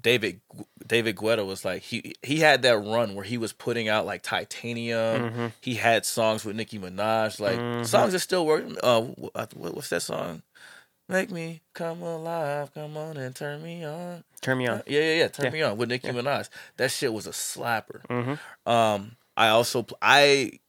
[0.00, 0.40] David
[0.86, 4.22] David Guetta was like he he had that run where he was putting out like
[4.22, 5.30] Titanium.
[5.32, 5.52] Mhm.
[5.60, 7.86] He had songs with Nicki Minaj, like Mhm.
[7.86, 8.64] songs that still work.
[8.82, 10.42] Uh, uh, what, what's that song?
[11.08, 14.24] Make me come alive, come on and turn me on.
[14.42, 14.82] Turn me on.
[14.86, 15.28] Yeah, yeah, yeah.
[15.28, 15.50] Turn Yeah.
[15.52, 16.48] me on with Nicki Minaj.
[16.76, 18.02] That shit was a slapper.
[18.08, 18.70] Mm-hmm.
[18.70, 20.60] Um, I also I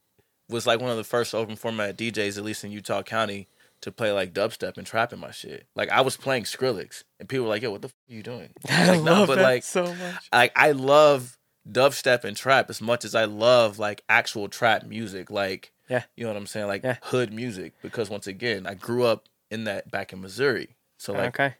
[0.48, 3.48] was like one of the first open format DJs, at least in Utah County,
[3.82, 5.66] to play like dubstep and trap in my shit.
[5.76, 8.22] Like I was playing Skrillex, and people were like, "Yo, what the f- are you
[8.22, 10.28] doing?" I Like, nah, love but that like, so much.
[10.32, 11.36] I I love
[11.70, 15.30] dubstep and trap as much as I love like actual trap music.
[15.30, 16.04] Like, Yeah.
[16.16, 16.66] you know what I'm saying?
[16.66, 16.96] Like Yeah.
[17.02, 17.74] hood music.
[17.82, 20.76] Because once again, I grew up in that back in Missouri.
[20.98, 21.54] So like, okay.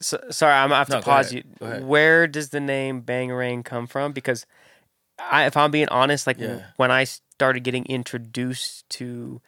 [0.00, 1.42] So, sorry, I'm gonna have to No, pause you.
[1.60, 4.12] Where does the name Bangarang come from?
[4.12, 4.44] Because
[5.18, 6.62] I, if I'm being honest, like Yeah.
[6.76, 9.40] when I started getting introduced to,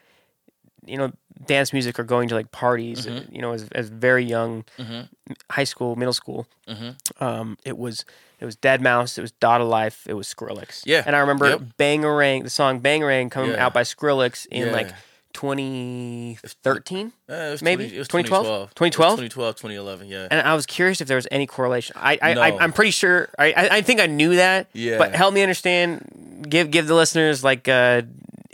[0.86, 1.12] you know,
[1.46, 3.30] dance music or going to like parties, Mhm.
[3.34, 5.08] you know, as, as very young, Mhm.
[5.50, 6.96] high school, middle school, Mhm.
[7.20, 8.04] um, it was
[8.38, 10.82] it was Dead Mouse, it was Dada Life, it was Skrillex.
[10.84, 11.02] Yeah.
[11.06, 11.60] and I remember Yep.
[11.78, 13.64] Bangarang, the song Bangarang, coming Yeah.
[13.64, 14.72] out by Skrillex in Yeah.
[14.72, 14.90] like
[15.36, 17.12] 2013.
[17.28, 17.84] Uh, it was Maybe?
[17.84, 18.74] 20, it was 2012?
[18.74, 19.18] 2012?
[19.18, 19.30] 2012?
[19.30, 20.28] 2012, 2011, yeah.
[20.30, 21.96] And I was curious if there was any correlation.
[21.98, 22.40] I, I, No.
[22.42, 23.28] I I'm pretty sure.
[23.38, 24.68] I, I, think I knew that.
[24.72, 24.98] Yeah.
[24.98, 26.44] But help me understand.
[26.48, 28.02] Give give the listeners like uh,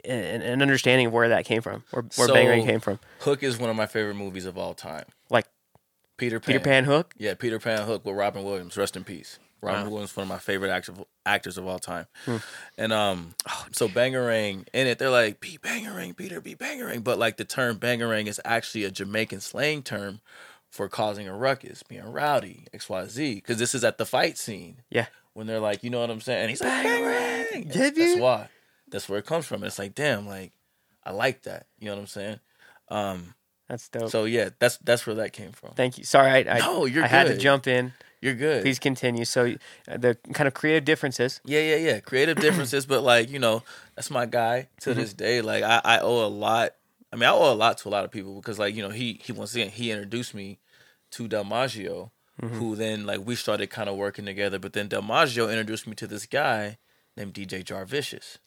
[0.04, 2.98] an, an understanding of where that came from, where where So- Bangarang came from.
[3.20, 5.04] Hook is one of my favorite movies of all time.
[5.30, 5.46] Like
[6.16, 6.46] Peter Pan.
[6.46, 7.14] Peter Pan Hook.
[7.18, 8.76] Yeah, Peter Pan Hook with Robin Williams.
[8.76, 9.38] Rest in peace.
[9.62, 9.90] Robin Wow.
[9.90, 10.92] Williams, one of my favorite actor,
[11.24, 12.06] actors of all time.
[12.24, 12.36] Hmm.
[12.76, 13.34] And um,
[13.70, 17.04] so bangarang in it, they're like be bangarang, Peter, be bangarang.
[17.04, 20.20] but like the term bangarang is actually a Jamaican slang term
[20.68, 23.34] for causing a ruckus, being rowdy, X Y Z.
[23.36, 25.06] Because this is at the fight scene Yeah.
[25.34, 27.70] when they're like, you know what I'm saying, and he's like Bangarang.
[27.72, 28.18] Did That's you?
[28.22, 28.48] why.
[28.88, 29.56] That's where it comes from.
[29.62, 30.52] And it's like, damn, like
[31.04, 31.66] I like that.
[31.78, 32.40] You know what I'm saying?
[32.88, 33.34] Um,
[33.68, 34.10] That's dope.
[34.10, 35.70] so yeah, that's that's where that came from.
[35.74, 36.04] Thank you.
[36.04, 37.92] Sorry, I I, No, you're I had to jump in.
[38.22, 38.62] You're good.
[38.62, 39.24] Please continue.
[39.26, 39.54] So
[39.88, 41.40] uh, the kind of creative differences.
[41.44, 42.00] Yeah, yeah, yeah.
[42.00, 43.62] Creative differences, but like you know,
[43.96, 45.00] that's my guy to Mm-hmm.
[45.00, 45.42] this day.
[45.42, 46.74] Like I, I owe a lot.
[47.12, 48.90] I mean, I owe a lot to a lot of people because like you know,
[48.90, 50.58] he he once again he introduced me
[51.10, 52.54] to Del Maggio, Mm-hmm.
[52.58, 54.58] who then like we started kind of working together.
[54.58, 56.78] But then Del Maggio introduced me to this guy
[57.16, 58.38] named DJ Jarvicious,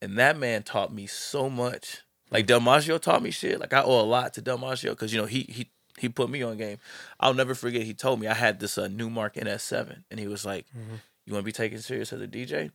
[0.00, 2.02] and that man taught me so much.
[2.30, 3.58] Like Del Maggio taught me shit.
[3.60, 6.28] Like I owe a lot to Del Maggio because you know he he he put
[6.30, 6.78] me on game.
[7.20, 7.82] I'll never forget.
[7.82, 10.66] He told me I had this uh, Numark NS7, and he was like,
[11.26, 12.70] "You want to be taken serious as a DJ?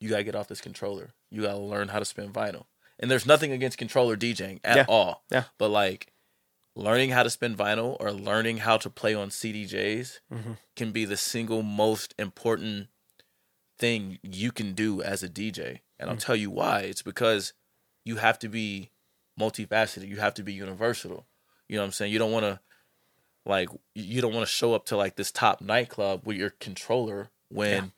[0.00, 1.14] You gotta get off this controller.
[1.30, 2.64] You gotta learn how to spin vinyl."
[2.98, 4.84] And there's nothing against controller DJing at Yeah.
[4.88, 5.24] all.
[5.30, 5.44] Yeah.
[5.58, 6.12] But like
[6.76, 10.58] learning how to spin vinyl or learning how to play on CDJs Mhm.
[10.74, 12.88] can be the single most important
[13.78, 15.80] thing you can do as a DJ.
[15.98, 16.80] And I'll tell you why.
[16.80, 17.52] It's because
[18.04, 18.90] you have to be
[19.38, 20.08] multifaceted.
[20.08, 21.26] You have to be universal.
[21.74, 22.12] You know what I'm saying?
[22.12, 22.60] You don't want to
[23.44, 27.30] like you don't want to show up to like this top nightclub with your controller
[27.48, 27.90] when Yeah.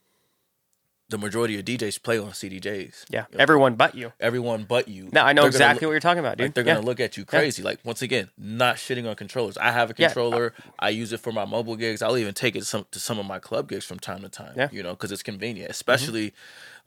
[1.11, 3.05] the majority of DJs play on CDJs.
[3.11, 3.27] Yeah.
[3.39, 4.15] Everyone but you.
[4.19, 5.11] Everyone but you.
[5.13, 6.47] Now I know They're exactly look- what you're talking about, dude.
[6.47, 6.75] like they're yeah.
[6.77, 7.63] gonna look at you crazy.
[7.63, 9.59] Like once again, not shitting on controllers.
[9.59, 10.07] I have a Yeah.
[10.09, 10.55] controller.
[10.79, 12.01] I use it for my mobile gigs.
[12.01, 14.55] I'll even take it some to some of my club gigs from time to time.
[14.57, 14.69] Yeah.
[14.69, 14.77] Mm-hmm.
[14.77, 15.71] You know, because it's convenient.
[15.71, 16.33] Especially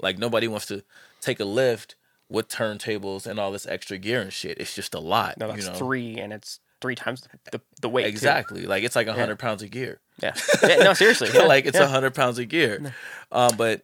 [0.02, 0.84] like nobody wants to
[1.22, 1.94] take a lift
[2.30, 4.58] with turntables and all this extra gear and shit.
[4.60, 5.38] It's just a lot.
[5.38, 5.76] no, that's you know?
[5.78, 8.04] three, and it's three times the, the weight.
[8.04, 8.10] too.
[8.10, 8.66] Exactly.
[8.66, 10.00] Like it's like a hundred pounds of gear.
[10.22, 10.34] Yeah.
[10.64, 10.76] yeah.
[10.78, 11.30] No, seriously.
[11.34, 11.44] Yeah.
[11.46, 11.88] like it's a yeah.
[11.88, 12.94] hundred pounds of gear.
[13.32, 13.84] Um, but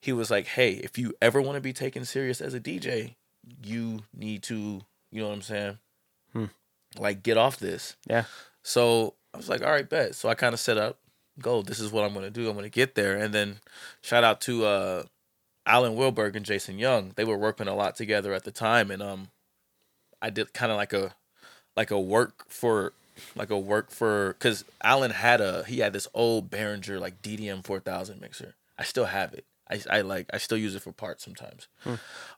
[0.00, 3.16] he was like, "Hey, if you ever want to be taken serious as a DJ,
[3.64, 5.78] you need to, you know what I'm saying?
[6.32, 6.44] Hmm.
[6.98, 8.24] Like get off this." Yeah.
[8.62, 10.98] So I was like, "All right, bet." So I kind of set up,
[11.38, 11.62] go.
[11.62, 12.48] This is what I'm gonna do.
[12.48, 13.60] I'm gonna get there, and then
[14.02, 15.02] shout out to uh,
[15.66, 17.12] Alan Wilberg and Jason Young.
[17.16, 19.28] They were working a lot together at the time, and um,
[20.22, 21.14] I did kind of like a
[21.76, 22.92] like a work for
[23.36, 27.64] like a work for because Alan had a he had this old Behringer like DDM
[27.64, 28.54] four thousand mixer.
[28.78, 29.44] I still have it.
[29.70, 31.68] I, I like I still use it for parts sometimes.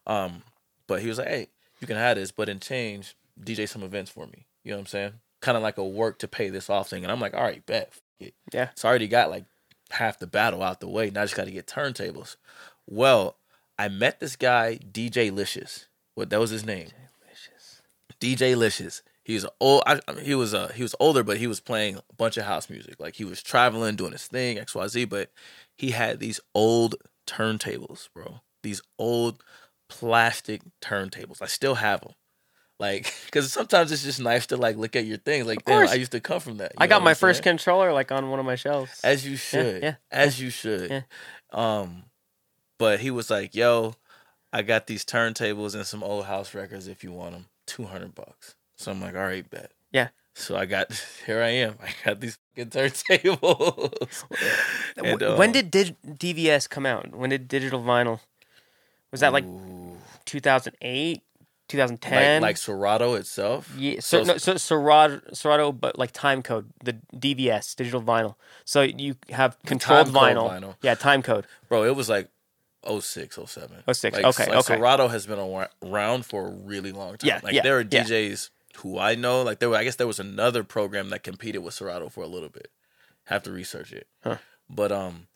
[0.07, 0.43] Um,
[0.87, 1.49] but he was like, hey,
[1.81, 4.47] you can have this, but in change, DJ some events for me.
[4.65, 5.13] You know what I'm saying?
[5.41, 7.03] Kind of like a work to pay this off thing.
[7.05, 7.93] And I'm like, all right, bet.
[8.53, 8.69] Yeah.
[8.75, 9.45] So I already got like
[9.91, 11.11] half the battle out the way.
[11.11, 12.37] Now I just got to get turntables.
[12.87, 13.37] Well,
[13.79, 15.87] I met this guy, DJ Licious.
[16.15, 16.89] What that was his name?
[18.21, 19.03] DJ Licious.
[19.05, 19.83] He was old.
[19.87, 22.37] I, I mean, he was uh he was older, but he was playing a bunch
[22.37, 22.99] of house music.
[22.99, 25.05] Like he was traveling, doing his thing, X Y Z.
[25.07, 25.31] But
[25.77, 28.41] he had these old turntables, bro.
[28.63, 29.43] These old
[29.89, 31.43] plastic turntables.
[31.43, 32.13] I still have them.
[32.79, 35.47] Like, because sometimes it's just nice to like look at your things.
[35.47, 35.89] Like, damn.
[35.89, 36.73] I used to come from that.
[36.79, 37.57] I got my first saying?
[37.57, 39.01] controller like on one of my shelves.
[39.05, 39.83] As you should.
[39.83, 40.91] yeah, As you should.
[40.91, 41.03] yeah.
[41.53, 42.05] Um,
[42.79, 43.95] but he was like, "Yo,
[44.53, 46.89] I got these turntables and some old house records.
[46.89, 50.09] If you want them, two hundred bucks." So I'm like, "All right, bet." Yeah.
[50.35, 50.93] So I got
[51.27, 51.43] here.
[51.43, 51.77] I am.
[51.83, 54.25] I got these fucking turntables.
[54.97, 57.15] And, W- when um, did dig- DVS come out?
[57.15, 58.21] When did digital vinyl?
[59.11, 61.23] Was that like ooh, 2008,
[61.69, 62.43] 2010?
[62.43, 63.75] like Serato itself?
[63.79, 68.35] yeah, so, so- no, so Serato, Serato, but like time code, the DVS, digital vinyl.
[68.65, 70.51] So you have controlled vinyl.
[70.51, 70.75] vinyl.
[70.83, 71.47] Yeah, time code.
[71.69, 72.29] Bro, it was like
[72.87, 73.83] 06, 07.
[73.93, 74.77] 06, Like, okay, like okay.
[74.77, 75.39] Serato has been
[75.83, 77.29] around for a really long time.
[77.29, 78.03] Yeah, like yeah, there are yeah.
[78.79, 79.43] Who I know.
[79.43, 82.29] Like there were, I guess there was another program that competed with Serato for a
[82.29, 82.71] little bit.
[83.25, 84.07] Have to research it.
[84.25, 84.39] Huh.
[84.69, 85.27] But um,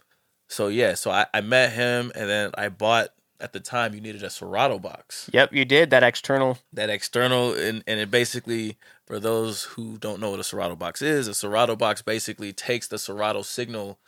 [0.49, 3.09] so yeah, so I, I met him, and then I bought.
[3.39, 6.57] At the time, you needed a Serato box, Yep, you did that external.
[6.73, 11.03] that external, and, and it basically, for those who don't know what a Serato box
[11.03, 13.99] is, a Serato box basically takes the Serato signal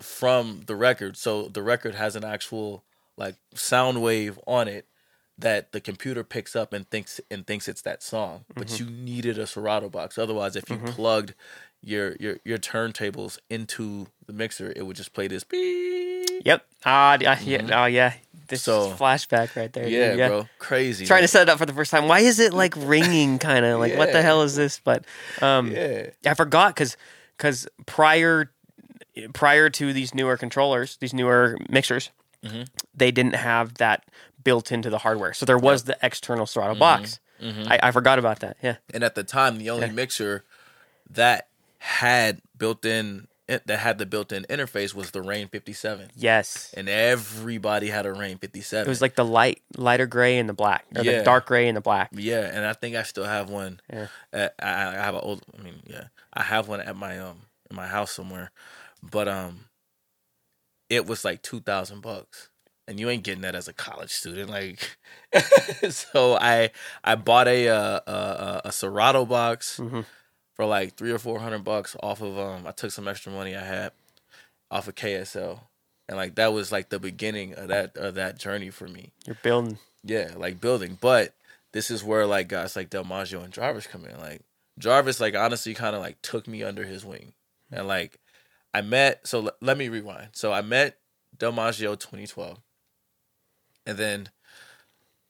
[0.00, 1.16] from the record.
[1.16, 2.84] So the record has an actual
[3.16, 4.86] like sound wave on it
[5.38, 8.44] that the computer picks up and thinks and thinks it's that song.
[8.54, 10.18] But you needed a Serato box.
[10.18, 11.34] Otherwise, if you plugged
[11.82, 16.42] your your your turntables into the mixer, it would just play this beep.
[16.44, 16.64] Yep.
[16.84, 17.82] Ah, ah, yeah.
[17.82, 18.14] Oh, yeah.
[18.48, 19.84] This So- flashback right there.
[19.84, 20.18] dude.
[20.18, 21.04] Yeah, bro, crazy.
[21.06, 22.08] Trying to set it up for the first time.
[22.08, 23.38] Why is it like ringing?
[23.38, 24.80] Kind of like what the hell is this?
[24.82, 25.04] But
[25.42, 26.96] um, Yeah, I forgot because
[27.36, 28.50] because prior
[29.32, 32.10] prior to these newer controllers, these newer mixers,
[32.44, 32.68] Mhm.
[32.94, 34.04] they didn't have that
[34.48, 35.34] built into the hardware.
[35.34, 36.78] So there was the external Serato Mm-hmm.
[36.80, 37.20] box.
[37.42, 38.56] I, I forgot about that.
[38.62, 38.76] Yeah.
[38.94, 39.92] and at the time, the only Yeah.
[39.92, 40.44] mixer
[41.10, 46.10] that had built-in that had the built-in interface was the Rane 57.
[46.16, 46.74] Yes.
[46.76, 48.86] and everybody had a Rane 57.
[48.86, 51.18] It was like the light, lighter gray and the black, or Yeah.
[51.18, 52.10] the dark gray and the black.
[52.12, 53.80] yeah, and I think I still have one.
[53.92, 54.08] Yeah.
[54.32, 55.42] At, I, I have an old.
[55.58, 57.38] I mean, yeah, I have one at my um
[57.70, 58.50] in my house somewhere,
[59.02, 59.64] but um,
[60.90, 62.48] it was like two thousand bucks,
[62.88, 64.50] and you ain't getting that as a college student.
[64.50, 64.96] Like,
[65.90, 66.70] so I
[67.04, 70.04] I bought a uh, a, a, Serato box Mhm.
[70.54, 72.66] for like three or four hundred bucks off of um.
[72.66, 73.92] I took some extra money I had
[74.70, 75.60] off of KSL,
[76.08, 79.12] and like that was like the beginning of that of that journey for me.
[79.26, 79.78] You're building.
[80.04, 80.98] Yeah, like building.
[81.00, 81.34] But
[81.72, 84.18] this is where like guys like Del Maggio and Jarvis come in.
[84.18, 84.42] Like
[84.78, 87.32] Jarvis, like honestly, kind of like took me under his wing,
[87.70, 88.18] and like
[88.72, 89.26] I met.
[89.26, 90.28] So l- let me rewind.
[90.32, 90.98] So I met
[91.36, 92.58] Del Maggio 2012,
[93.88, 94.28] and then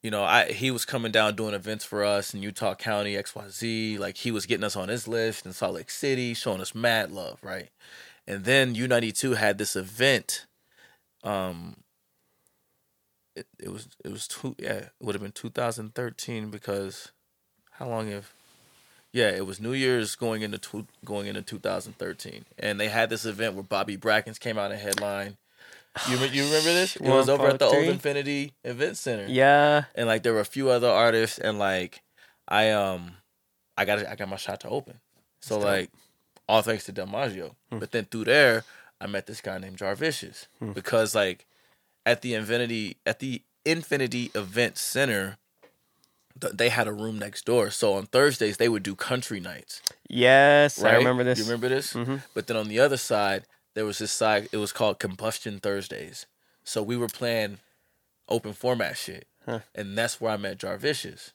[0.03, 3.99] you know I he was coming down doing events for us in Utah County XYZ.
[3.99, 7.13] Like he was getting us on his list in Salt Lake City, showing us mad
[7.13, 7.71] love, right?
[8.27, 10.47] And then U92 had this event.
[11.23, 11.77] Um,
[13.37, 17.13] it, it was it was two yeah it would have been 2013 because
[17.73, 18.33] how long have
[19.13, 23.25] yeah it was New Year's going into tw- going into 2013 and they had this
[23.25, 25.37] event where Bobby Brackins came out and headline.
[26.09, 26.97] You you remember this?
[27.01, 29.85] It was over at the Old Infinity Event Center Yeah.
[29.95, 32.03] and like there were a few other artists and like
[32.47, 33.13] I um
[33.77, 35.01] I got I got my shot to open.
[35.41, 35.73] So That's dope.
[35.73, 35.91] like
[36.49, 37.57] all thanks to Del Maggio.
[37.71, 38.65] But then through there
[39.01, 40.73] I met this guy named Jarvicious Hmm.
[40.73, 41.47] because like
[42.07, 45.37] at the Infinity at the Infinity Event Center
[46.41, 47.71] they had a room next door.
[47.71, 49.83] So on Thursdays they would do country nights.
[50.09, 51.39] Yes, I remember this.
[51.39, 51.93] You remember this?
[51.95, 52.23] Mhm.
[52.35, 54.49] But then on the other side, there was this side.
[54.53, 56.27] It was called Combustion Thursdays.
[56.65, 57.59] So we were playing
[58.29, 59.61] open format shit, Huh.
[59.75, 61.33] and that's where I met Jarvicious.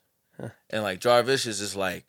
[0.69, 2.05] And like Jarvicious is like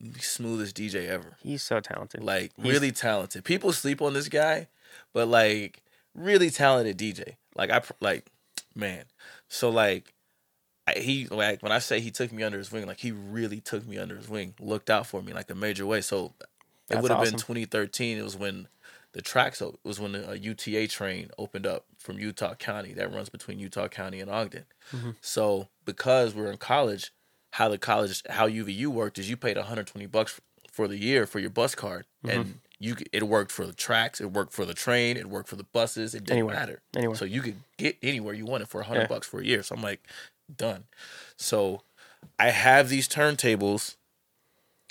[0.00, 1.36] the smoothest DJ ever.
[1.42, 2.22] He's so talented.
[2.24, 3.44] Like He's- really talented.
[3.44, 4.68] People sleep on this guy,
[5.12, 5.82] but like
[6.14, 7.36] really talented DJ.
[7.54, 8.26] Like I like
[8.74, 9.04] man.
[9.48, 10.12] So like
[10.86, 13.60] I, he like when I say he took me under his wing, like he really
[13.60, 16.00] took me under his wing, looked out for me like a major way.
[16.00, 16.32] So
[16.90, 18.18] it would have been 2013.
[18.18, 18.66] It was when
[19.18, 23.58] the TRAX was when a UTA train opened up from Utah County that runs between
[23.58, 24.64] Utah County and Ogden.
[24.94, 25.10] Mm-hmm.
[25.20, 27.10] So because we're in college,
[27.54, 31.40] how the college how UVU worked is you paid 120 bucks for the year for
[31.40, 32.40] your bus card, Mm-hmm.
[32.40, 35.56] and you it worked for the TRAX, it worked for the train, it worked for
[35.56, 36.14] the buses.
[36.14, 36.54] It didn't Anywhere.
[36.54, 36.82] matter.
[36.96, 37.16] Anywhere.
[37.16, 39.06] So you could get anywhere you wanted for 100 Yeah.
[39.08, 39.62] bucks for a year.
[39.64, 40.00] So I'm like,
[40.56, 40.84] done.
[41.36, 41.82] So
[42.38, 43.96] I have these turntables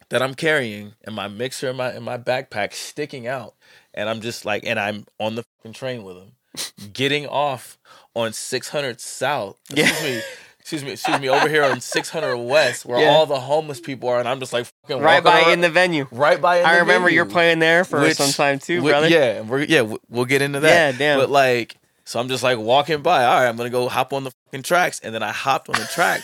[0.09, 3.55] that I'm carrying and my mixer in my in my backpack sticking out,
[3.93, 6.31] and I'm just like, and I'm on the fucking train with them,
[6.93, 7.77] getting off
[8.15, 9.57] on 600 South.
[9.69, 10.21] Excuse me.
[10.59, 13.07] Excuse me, excuse me, over here on 600 West, where Yeah.
[13.11, 15.69] all the homeless people are, and I'm just like fucking right by around- in the
[15.69, 16.07] venue.
[16.11, 16.57] right by.
[16.59, 19.07] in I remember you're playing there for Which- some time too, brother.
[19.07, 20.91] Yeah, we're, yeah, we- we'll get into that.
[20.93, 21.19] Yeah, damn.
[21.19, 23.23] But like, so I'm just like walking by.
[23.23, 25.75] All right, I'm gonna go hop on the fucking TRAX, and then I hopped on
[25.75, 26.21] the TRAX,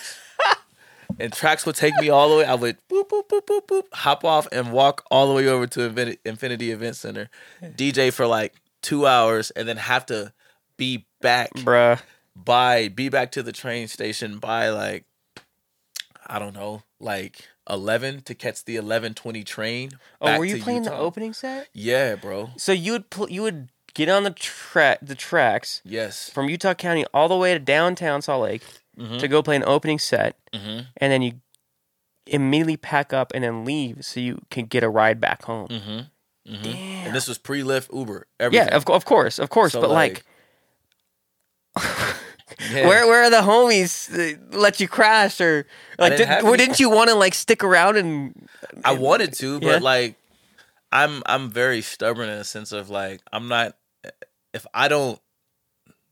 [1.20, 2.46] and TRAX would take me all the way.
[2.46, 5.68] I would boop boop boop boop boop, hop off and walk all the way over
[5.68, 7.30] to Infinity, Event Center,
[7.62, 10.34] DJ for like two hours, and then have to
[10.78, 12.02] be back Bruh.
[12.36, 15.06] by be back to the train station by like
[16.26, 19.92] I don't know, like eleven to catch the eleven twenty train.
[20.22, 21.68] Oh, were you to playing the opening set?
[21.74, 22.52] Yeah, bro.
[22.58, 26.30] So you would pl- you would get on the track the TRAX Yes.
[26.30, 28.64] from Utah County all the way to downtown Salt Lake
[28.98, 29.20] Mhm.
[29.20, 30.88] to go play an opening set, Mhm.
[30.98, 31.42] and then you
[32.28, 35.68] immediately pack up and then leave so you can get a ride back home.
[35.68, 36.10] Mhm.
[36.48, 36.64] Mhm.
[36.64, 36.76] Damn.
[37.08, 38.28] And this was pre Lyft Uber.
[38.40, 38.68] Everything.
[38.68, 39.72] Yeah, of, of course, of course.
[39.74, 40.24] So, but like,
[41.76, 42.88] yeah.
[42.88, 45.66] where where are the homies that let you crash or
[45.98, 46.12] like?
[46.12, 48.48] didn't Did, have or any- didn't you want to like stick around and?
[48.86, 49.78] I wanted to, but Yeah.
[49.80, 50.16] like
[50.92, 53.76] I'm I'm very stubborn in a sense of like I'm not
[54.54, 55.20] if I don't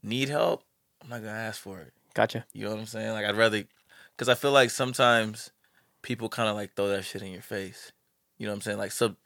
[0.02, 0.64] need help,
[1.02, 1.92] I'm not gonna ask for it.
[2.14, 2.44] Gotcha.
[2.52, 3.12] You know what I'm saying?
[3.12, 3.64] Like I'd rather,
[4.16, 5.50] because I feel like sometimes
[6.02, 7.92] people kind of like throw that shit in your face.
[8.38, 8.78] You know what I'm saying?
[8.78, 9.16] Like sub,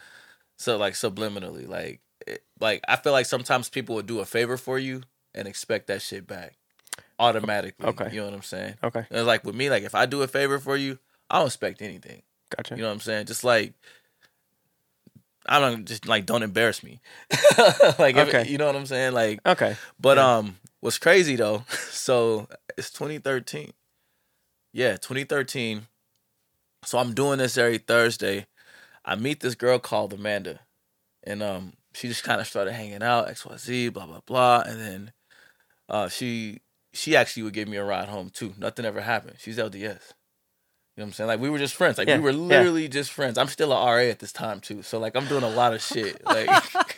[0.56, 4.56] so like subliminally, like it, like I feel like sometimes people would do a favor
[4.56, 5.02] for you
[5.34, 6.54] and expect that shit back
[7.18, 7.86] automatically.
[7.88, 8.10] Okay.
[8.12, 8.74] You know what I'm saying?
[8.84, 10.98] Okay, And it's like with me, like if I do a favor for you,
[11.30, 12.22] I don't expect anything.
[12.56, 12.74] gotcha.
[12.76, 13.26] You know what I'm saying?
[13.26, 13.74] Just like
[15.48, 17.00] I don't just like don't embarrass me.
[17.98, 18.46] like if- Okay.
[18.48, 19.12] you know what I'm saying?
[19.12, 19.76] Like Okay.
[20.00, 20.36] but Yeah.
[20.38, 21.64] um, what's crazy though?
[21.96, 23.72] So it's 2013.
[24.72, 25.86] Yeah, 2013.
[26.84, 28.46] So I'm doing this every Thursday.
[29.04, 30.60] I meet this girl called Amanda,
[31.24, 34.62] and um, she just kind of started hanging out, X Y Z, blah blah blah,
[34.66, 35.12] and then
[35.88, 36.60] uh, she
[36.92, 38.54] she actually would give me a ride home too.
[38.58, 39.36] Nothing ever happened.
[39.38, 39.72] She's LDS.
[39.74, 39.82] You
[41.02, 41.28] know what I'm saying?
[41.28, 41.98] Like we were just friends.
[41.98, 42.36] Like Yeah, we were yeah.
[42.36, 43.36] literally just friends.
[43.38, 44.82] I'm still a RA at this time too.
[44.82, 46.24] So like I'm doing a lot of shit.
[46.24, 46.48] Like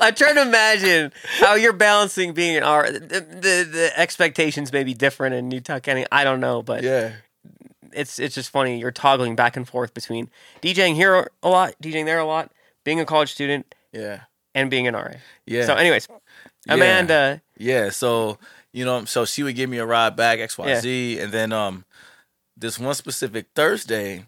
[0.00, 2.90] I'm trying to imagine how you're balancing being an R.
[2.90, 6.06] The, the the expectations may be different in Utah County.
[6.12, 7.12] I don't know, but yeah.
[7.92, 8.78] it's it's just funny.
[8.78, 10.30] You're toggling back and forth between
[10.62, 12.50] DJing here a lot, DJing there a lot,
[12.84, 14.22] being a college student, Yeah.
[14.54, 15.14] and being an RA.
[15.46, 15.66] Yeah.
[15.66, 16.08] So, anyways,
[16.66, 16.74] Yeah.
[16.74, 18.38] Amanda, Yeah, so
[18.72, 21.52] you know, so she would give me a ride back X Y Z, and then
[21.52, 21.84] um,
[22.56, 24.24] this one specific Thursday,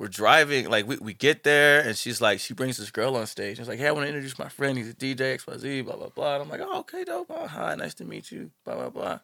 [0.00, 3.26] we're driving, like we, we get there, and she's like, she brings this girl on
[3.26, 3.58] stage.
[3.58, 4.78] She's like, hey, I want to introduce my friend.
[4.78, 6.34] He's a DJ, XYZ, blah blah blah.
[6.36, 7.26] And I'm like, oh, okay, dope.
[7.28, 8.50] Oh, hi, nice to meet you.
[8.64, 9.18] Blah blah blah.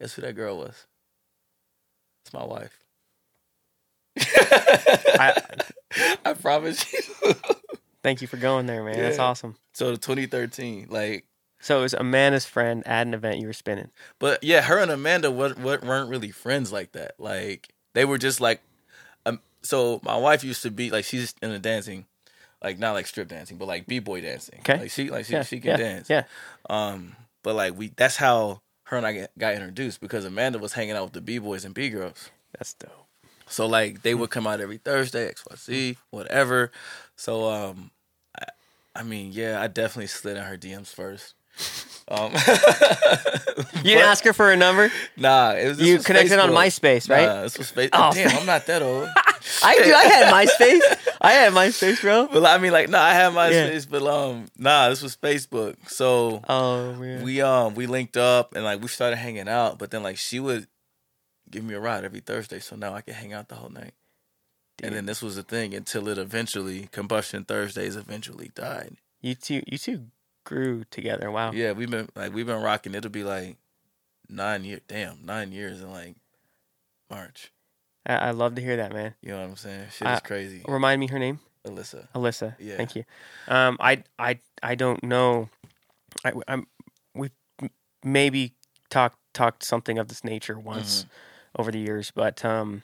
[0.00, 0.86] Guess who that girl was?
[2.24, 2.78] It's my wife.
[4.20, 5.42] I,
[6.24, 7.00] I promise you.
[8.04, 8.96] thank you for going there, man.
[8.96, 9.56] That's awesome.
[9.74, 11.26] so 2013, like,
[11.58, 13.90] So it was Amanda's friend at an event you were spinning.
[14.20, 17.14] but yeah, her and Amanda what weren't really friends like that.
[17.18, 18.60] Like they were just like.
[19.66, 22.06] So my wife used to be like she's into dancing,
[22.62, 24.60] like not like strip dancing, but like b boy dancing.
[24.60, 24.78] Okay.
[24.78, 26.10] like she like she yeah, she can yeah, dance.
[26.10, 26.24] Yeah.
[26.70, 30.96] Um, but like we that's how her and I got introduced because Amanda was hanging
[30.96, 32.30] out with the b boys and b girls.
[32.56, 33.06] That's dope.
[33.46, 36.70] So like they would come out every Thursday, XYZ, whatever.
[37.16, 37.90] So um
[38.38, 38.46] I,
[38.94, 41.34] I mean, yeah, I definitely slid in her DMs first.
[42.08, 42.32] Um
[43.76, 44.90] You didn't ask her for a number?
[45.16, 47.26] Nah, it was You connected on MySpace, right?
[47.26, 47.90] Nah, this was Facebook.
[47.92, 49.08] Oh, Damn, I'm not that old.
[49.62, 49.92] I do.
[49.94, 51.14] I had MySpace.
[51.20, 52.28] I had MySpace, bro.
[52.32, 53.68] But I mean like nah, I had Yeah.
[53.70, 55.76] MySpace, but um nah, this was Facebook.
[55.88, 57.22] So Oh, weird.
[57.22, 60.40] we um we linked up and like we started hanging out, but then like she
[60.40, 60.66] would
[61.50, 63.94] give me a ride every Thursday, so now I could hang out the whole night.
[64.82, 68.96] And then this was the thing until it eventually combustion Thursdays eventually died.
[69.22, 70.06] you two, you two
[70.44, 71.30] grew together.
[71.30, 71.52] Wow.
[71.52, 72.94] Yeah, we've been like we've been rocking.
[72.94, 73.56] It'll be like
[74.28, 74.82] nine years.
[74.86, 76.16] Damn, nine years in like
[77.08, 77.52] March.
[78.06, 79.14] I, I love to hear that, man.
[79.20, 79.86] You know what I'm saying?
[79.96, 80.62] Shit I- is crazy.
[80.66, 81.40] Remind me her name.
[81.66, 82.06] Alyssa.
[82.14, 82.54] Alyssa.
[82.60, 82.76] Yeah.
[82.76, 83.04] Thank you.
[83.48, 85.48] Um, I, I, I don't know.
[86.24, 86.66] I, I'm.
[87.14, 87.30] We
[88.04, 88.52] maybe
[88.88, 91.60] talked talked something of this nature once Mm-hmm.
[91.60, 92.82] over the years, but um,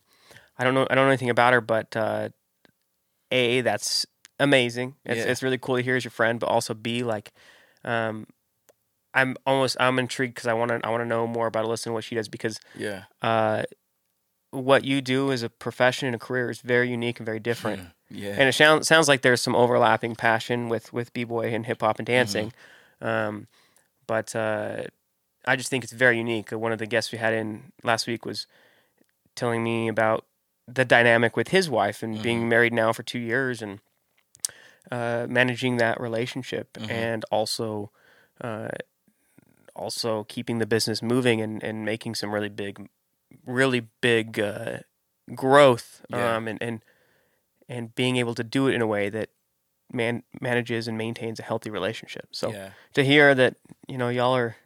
[0.58, 0.86] I don't know.
[0.90, 2.30] I don't know anything about her, but uh,
[3.30, 4.04] a that's
[4.40, 4.96] amazing.
[5.04, 5.30] It's Yeah.
[5.30, 7.32] it's really cool to hear as your friend, but also b like,
[7.84, 8.26] um,
[9.14, 11.86] I'm almost I'm intrigued because I want to I want to know more about Alyssa
[11.86, 13.04] and what she does because Yeah.
[13.22, 13.62] uh,
[14.52, 17.88] what you do as a profession and a career is very unique and very different.
[18.10, 18.34] Yeah.
[18.38, 21.80] And it sounds sounds like there's some overlapping passion with with b boy and hip
[21.80, 22.52] hop and dancing,
[23.00, 23.48] um,
[24.06, 24.84] but uh,
[25.46, 26.52] I just think it's very unique.
[26.52, 28.46] Uh, One of the guests we had in last week was
[29.34, 30.26] telling me about
[30.68, 33.80] the dynamic with his wife and being married now for two years and
[34.90, 37.90] uh, managing that relationship and also
[38.42, 38.68] uh,
[39.74, 42.88] also keeping the business moving and, and making some really big
[43.46, 44.78] really big uh,
[45.34, 46.36] growth Yeah.
[46.36, 46.80] um, and, and
[47.68, 49.30] and being able to do it in a way that
[49.92, 52.26] man manages and maintains a healthy relationship.
[52.32, 52.70] So yeah.
[52.94, 53.56] to hear that
[53.88, 54.56] you know y'all are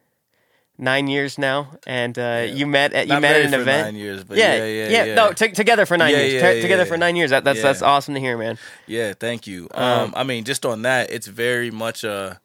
[0.79, 3.87] nine years now and uh, you met at you Not met at an event.
[3.87, 5.15] Nine years, but yeah, yeah, yeah, yeah.
[5.15, 6.33] No, t- together for nine Yeah, years.
[6.41, 6.89] yeah, T- together yeah.
[6.89, 7.29] for nine years.
[7.31, 8.57] That, that's that's awesome to hear, man.
[8.87, 9.67] Yeah, thank you.
[9.73, 12.39] Um, Um, I mean, just on that, it's very much a,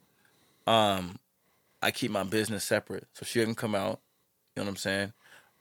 [0.66, 1.18] um,
[1.83, 4.01] I keep my business separate, so she doesn't come out.
[4.57, 5.12] You know what I'm saying?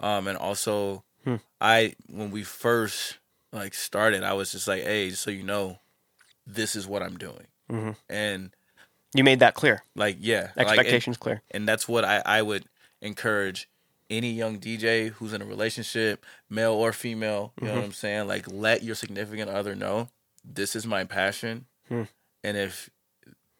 [0.01, 1.35] Um, and also, Hmm.
[1.61, 3.17] I when we first
[3.53, 5.79] like started, I was just like, hey, just so you know,
[6.47, 7.95] this is what I'm doing, Mhm.
[8.09, 8.55] and
[9.13, 9.83] You made that clear.
[9.95, 11.41] like, yeah, like, and- Expectations clear.
[11.51, 12.65] and that's what I, I would
[13.01, 13.67] encourage
[14.09, 17.79] any young DJ who's in a relationship, male or female, you know Mm-hmm.
[17.79, 18.27] what I'm saying?
[18.27, 20.09] Like let your significant other know
[20.43, 21.65] this is my passion.
[21.87, 22.03] Hmm.
[22.43, 22.89] And if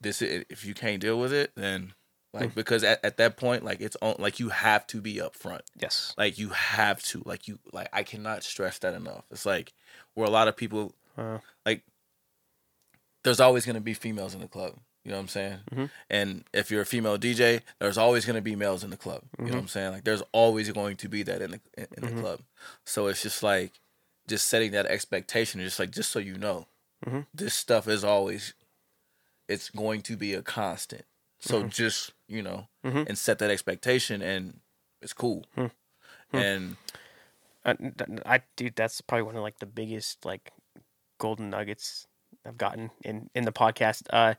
[0.02, 1.94] this if you can't deal with it, then
[2.34, 2.56] like Hmm.
[2.56, 5.62] because at, at that point, like it's on like you have to be upfront.
[5.80, 6.14] Yes.
[6.18, 7.22] Like you have to.
[7.26, 9.24] Like you like I cannot stress that enough.
[9.32, 9.74] It's like
[10.14, 11.84] where a lot of people Uh, like
[13.24, 14.76] there's always gonna be females in the club.
[15.04, 15.60] You know what I'm saying?
[15.72, 15.90] Mhm.
[16.12, 19.24] And if you're a female DJ, there's always going to be males in the club.
[19.40, 19.94] You know what I'm saying?
[19.94, 22.42] Like there's always going to be that in the in, in the club.
[22.86, 23.72] So it's just like
[24.28, 25.60] just setting that expectation.
[25.60, 26.68] Just like just so you know,
[27.04, 27.26] Mhm.
[27.34, 28.54] this stuff is always
[29.48, 31.06] it's going to be a constant.
[31.42, 33.10] So just you know, Mhm.
[33.10, 34.60] and set that expectation, and
[35.02, 35.46] it's cool.
[36.34, 36.78] And
[37.66, 37.76] I,
[38.26, 40.52] I dude, that's probably one of like the biggest like
[41.18, 42.08] golden nuggets
[42.46, 44.04] I've gotten in in the podcast.
[44.10, 44.36] Uh,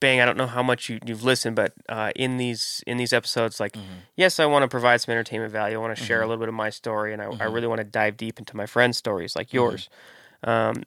[0.00, 3.12] Bang, I don't know how much you, you've listened, but uh, in these in these
[3.12, 3.76] episodes, like,
[4.16, 5.76] yes, I want to provide some entertainment value.
[5.76, 7.78] I want to share a little bit of my story, and I, I really want
[7.78, 9.88] to dive deep into my friends' stories, like yours.
[10.44, 10.82] Um,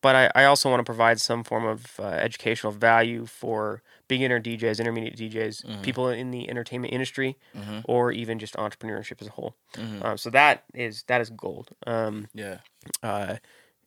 [0.00, 4.40] but I, I also want to provide some form of uh, educational value for beginner
[4.40, 7.36] DJs, intermediate DJs, people in the entertainment industry,
[7.84, 9.54] or even just entrepreneurship as a whole.
[10.02, 11.70] Um, so that is that is gold.
[11.86, 12.58] Um, yeah,
[13.02, 13.36] uh,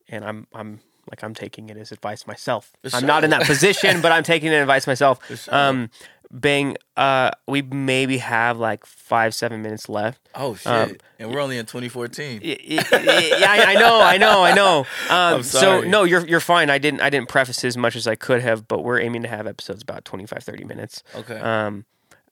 [0.07, 2.71] and I'm I'm like I'm taking it as advice myself.
[2.87, 5.19] For I'm not in that position, but I'm taking it advice myself.
[5.43, 5.53] sure.
[5.55, 5.89] Um,
[6.33, 10.29] Bang, uh, we maybe have like five seven minutes left.
[10.33, 12.39] oh shit, Um, and we're only in 2014.
[12.41, 14.85] Y- y- y- yeah, I, I know, I know, I know.
[15.09, 16.69] Um, so no, you're you're fine.
[16.69, 19.27] I didn't I didn't preface as much as I could have, but we're aiming to
[19.27, 21.03] have episodes about 25, 30 minutes.
[21.15, 21.83] Okay, Um,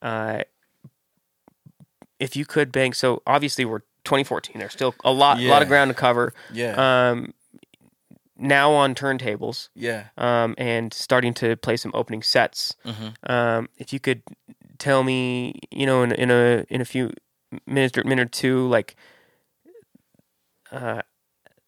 [0.02, 0.44] uh,
[2.20, 4.58] if you could bang, so obviously we're 2014.
[4.60, 6.34] There's still a lot, a lot of ground to cover.
[6.54, 7.10] Yeah.
[7.12, 7.34] Um,
[8.40, 10.06] now on turntables, yeah.
[10.18, 12.76] um, and starting to play some opening sets.
[12.86, 13.30] Mhm.
[13.30, 14.24] Um, if you could
[14.78, 17.12] tell me, you know, in, in a in a few
[17.68, 18.96] minutes or minute or two, like
[20.72, 21.02] uh,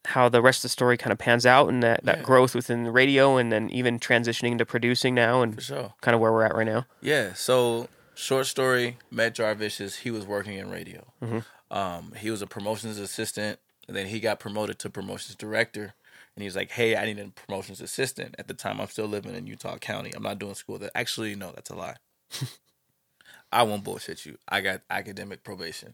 [0.05, 2.23] how the rest of the story kind of pans out and that, that Yeah.
[2.23, 5.93] growth within the radio and then even transitioning to producing now and sure.
[6.01, 6.85] kind of where we're at right now.
[7.01, 7.33] Yeah.
[7.33, 9.97] So short story, met Jarvicious.
[9.97, 11.13] He was working in radio.
[11.21, 11.45] Mhm.
[11.69, 13.59] Um, he was a promotions assistant,
[13.91, 15.93] and then he got promoted to promotions director.
[16.33, 19.05] And he was like, "Hey, I need a promotions assistant." At the time, I'm still
[19.05, 20.13] living in Utah County.
[20.15, 20.77] I'm not doing school.
[20.77, 21.97] That actually, no, that's a lie.
[23.51, 24.37] I won't bullshit you.
[24.47, 25.93] I got academic probation.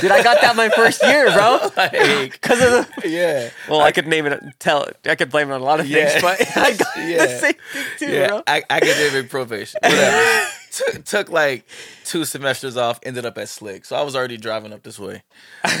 [0.00, 1.58] Dude, I got that my first year, bro.
[1.76, 1.92] Like,
[2.32, 3.50] Because of the yeah.
[3.68, 5.86] well, I, could name it, tell it, I could blame it on a lot of
[5.86, 6.08] Yeah.
[6.08, 7.26] things, but I got Yeah.
[7.26, 8.42] the same thing too, yeah, bro.
[8.48, 9.78] ac- academic probation.
[9.82, 10.46] Whatever.
[10.70, 11.66] took, took like
[12.04, 12.98] two semesters off.
[13.02, 15.22] Ended up at Slick, so I was already driving up this way.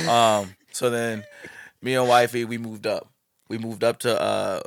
[0.08, 1.24] Um, so then,
[1.80, 3.10] me and wifey, we moved up.
[3.48, 4.62] We moved up to uh,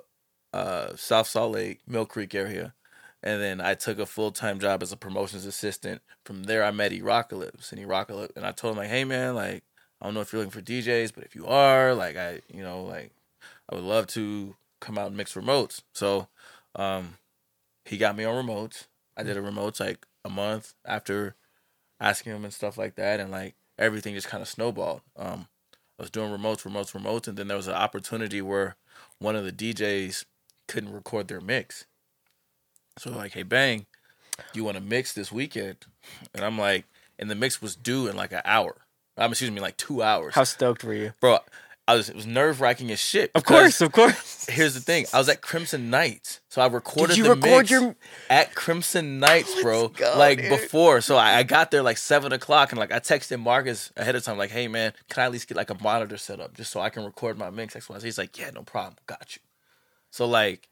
[0.54, 2.74] uh, South Salt Lake, Millcreek area,
[3.22, 6.02] and then I took a full time job as a promotions assistant.
[6.24, 9.04] From there, I met E Rockalypse, and E Rockalypse, and I told him like, "Hey
[9.04, 9.64] man, like
[10.00, 12.64] I don't know if you're looking for DJs, but if you are, like I, you
[12.64, 13.12] know, like
[13.70, 16.30] I would love to come out and mix remotes." So,
[16.76, 17.18] um,
[17.86, 18.88] he got me on remotes.
[19.18, 21.36] I did a remotes like a month after
[22.00, 25.02] asking him and stuff like that, and like everything just kind of snowballed.
[25.18, 25.48] Um,
[26.00, 28.76] I was doing remotes, remotes, remotes, and then there was an opportunity where
[29.20, 30.26] one of the DJs
[30.68, 31.86] couldn't record their mix.
[33.00, 33.86] So like, hey, bang,
[34.54, 35.78] you want to mix this weekend?
[36.34, 36.86] And I'm like,
[37.18, 38.76] and the mix was due in like an hour.
[39.18, 40.36] I'm excuse me, like two hours.
[40.36, 41.14] How stoked were you?
[41.20, 41.40] Bro,
[41.88, 43.32] I was it was nerve wracking as shit.
[43.34, 44.46] Of course, of course.
[44.50, 45.06] Here's the thing.
[45.14, 47.10] I was at Crimson Nights, so I recorded.
[47.16, 47.96] Did you the record mix your-
[48.30, 49.88] at Crimson Nights, bro?
[49.90, 50.50] go, like dude.
[50.50, 54.16] before, so I, I got there like seven o'clock, and like I texted Marcus ahead
[54.16, 56.54] of time, like, "Hey man, can I at least get like a monitor set up
[56.56, 58.06] just so I can record my mix?" X Y Z.
[58.06, 59.42] He's like, "Yeah, no problem, got you."
[60.12, 60.68] So like,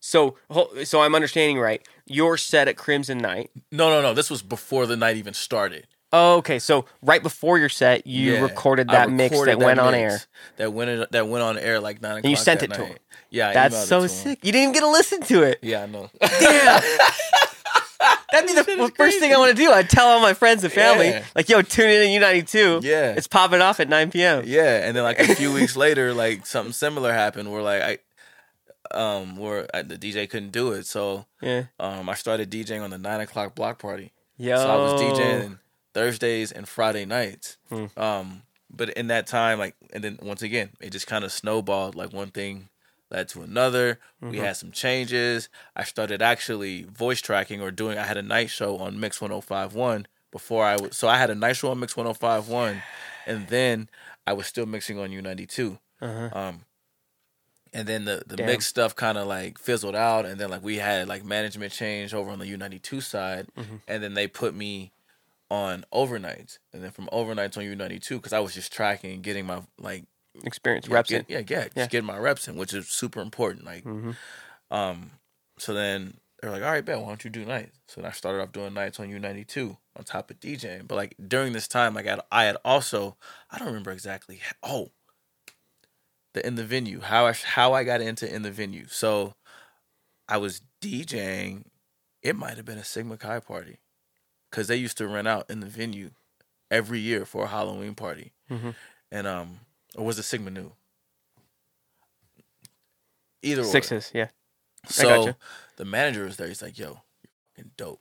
[0.00, 0.36] So,
[0.84, 1.80] so I'm understanding right.
[2.06, 3.50] You're set at Crimson Night.
[3.72, 4.14] no, no, no.
[4.14, 5.86] This was before the night even started.
[6.16, 6.60] Oh, okay.
[6.60, 10.20] So right before your set, you Yeah, recorded that mix that, that went on air.
[10.58, 12.24] That went in, that went on air like nine o'clock.
[12.24, 12.88] And you sent it to night.
[12.88, 12.98] him.
[13.30, 14.38] Yeah, I That's so to sick.
[14.44, 15.58] You didn't even get to listen to it.
[15.60, 16.08] Yeah, I know.
[16.20, 16.82] Damn.
[18.30, 19.70] That'd be the first thing I want to do.
[19.72, 21.24] I'd tell all my friends and family, Yeah.
[21.34, 22.82] like, yo, tune in to U92.
[22.84, 23.12] Yeah.
[23.16, 24.42] It's popping off at 9 p.m.
[24.46, 27.98] Yeah, and then like a few weeks later, like something similar happened where like I,
[28.96, 31.64] um, where I, the DJ couldn't do it, so Yeah.
[31.80, 34.12] um, I started DJing on the nine o'clock block party.
[34.36, 34.58] Yeah.
[34.58, 35.58] So I was DJing
[35.94, 37.56] Thursdays and Friday nights.
[37.70, 37.86] Hmm.
[37.96, 41.94] Um, but in that time, like, and then once again, it just kind of snowballed.
[41.94, 42.68] Like one thing
[43.10, 43.98] led to another.
[44.20, 44.44] We Mm-hmm.
[44.44, 45.48] had some changes.
[45.76, 47.96] I started actually voice tracking or doing.
[47.98, 50.96] I had a night show on Mix 105.1 before I was.
[50.96, 52.82] So I had a night show on Mix 105.1,
[53.26, 53.88] and then
[54.26, 55.78] I was still mixing on U92.
[56.02, 56.28] Uh-huh.
[56.38, 56.60] Um,
[57.72, 58.46] and then the the Damn.
[58.46, 62.14] mix stuff kind of like fizzled out, and then like we had like management change
[62.14, 63.76] over on the U ninety two side, Mm-hmm.
[63.88, 64.92] and then they put me
[65.50, 69.12] on overnights, and then from overnights on U ninety two because I was just tracking
[69.12, 70.04] and getting my like
[70.42, 71.26] Experience, yeah, reps get- in.
[71.28, 71.86] yeah, yeah, just Yeah.
[71.86, 73.64] getting my reps in, which is super important.
[73.64, 74.16] Like, Mhm.
[74.70, 75.12] um,
[75.58, 77.78] so then they're like, all right, bet, why don't you do nights?
[77.86, 80.88] So then I started off doing nights on U ninety two on top of DJing,
[80.88, 83.16] but like during this time, like I had, I had also
[83.50, 84.40] I don't remember exactly.
[84.62, 84.90] Oh,
[86.32, 88.86] the in the venue how I how I got into in the venue.
[88.88, 89.34] So
[90.28, 91.66] I was DJing.
[92.22, 93.78] It might have been a Sigma Chi party
[94.54, 96.10] because they used to rent out in the venue
[96.70, 98.74] every year for a Halloween party, Mhm.
[99.10, 99.60] and um,
[99.96, 100.70] or was it Sigma Nu?
[103.42, 103.64] Either or.
[103.64, 104.28] Sixes, yeah.
[104.86, 105.34] So
[105.76, 106.46] the manager was there.
[106.46, 106.86] He's like, "Yo,
[107.22, 108.00] you're fucking dope.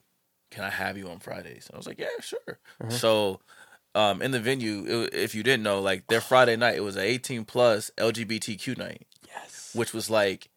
[0.52, 2.40] Can I have you on Fridays?" I was like, "Yeah, sure."
[2.82, 2.90] Uh-huh.
[2.92, 3.40] So,
[3.96, 6.96] um, in the venue, it, if you didn't know, like their Friday night, it was
[6.98, 9.72] an 18 plus LGBTQ night, Yes.
[9.74, 10.50] which was like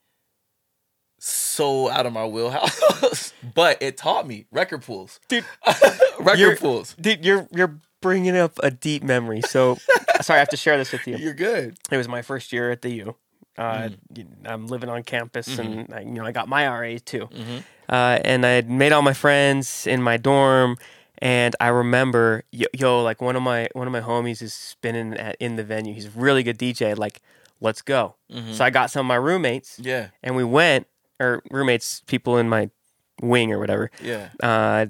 [1.19, 3.33] so out of my wheelhouse.
[3.55, 5.45] but it taught me record pools, Dude,
[6.19, 6.95] record You're- pools.
[7.01, 9.41] dude, you're you're bringing up a deep memory.
[9.43, 9.79] So,
[10.21, 11.17] sorry, I have to share this with you.
[11.17, 11.77] You're good.
[11.91, 13.17] It was my first year at the U.
[13.59, 17.29] Uh, you- I'm living on campus, and I, you know I got my RA too.
[17.33, 17.63] Mhm.
[17.89, 20.77] Uh, and I had made all my friends in my dorm,
[21.19, 25.15] and I remember yo, yo like one of my one of my homies is spinning
[25.15, 25.95] at, in the venue.
[25.95, 26.97] He's a really good DJ.
[26.99, 27.23] Like,
[27.61, 28.17] let's go.
[28.31, 28.53] Mhm.
[28.53, 30.87] So I got some of my roommates, Yeah, and we went,
[31.21, 32.71] or roommates, people in my
[33.23, 33.91] wing or whatever.
[34.03, 34.29] yeah.
[34.43, 34.87] Uh,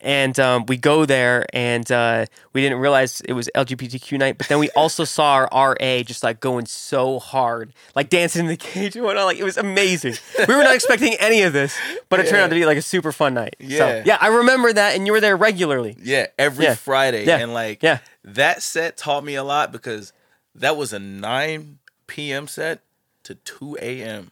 [0.00, 4.38] and um, we go there, and uh, we didn't realize it was LGBTQ night.
[4.38, 8.46] But then we also saw our RA just like going so hard, like dancing in
[8.46, 9.24] the cage and whatnot.
[9.24, 10.14] Like it was amazing.
[10.46, 11.76] We were not expecting any of this,
[12.10, 13.56] but it turned out to be like a super fun night.
[13.60, 14.02] So, Yeah.
[14.06, 15.96] yeah, I remember that, and you were there regularly.
[16.00, 16.74] Yeah, every Yeah.
[16.76, 17.24] Friday.
[17.26, 17.38] Yeah.
[17.38, 17.98] And like Yeah.
[18.22, 20.12] that set taught me a lot because
[20.54, 22.46] that was a 9 p.m.
[22.46, 22.82] set
[23.24, 24.30] to 2 a.m.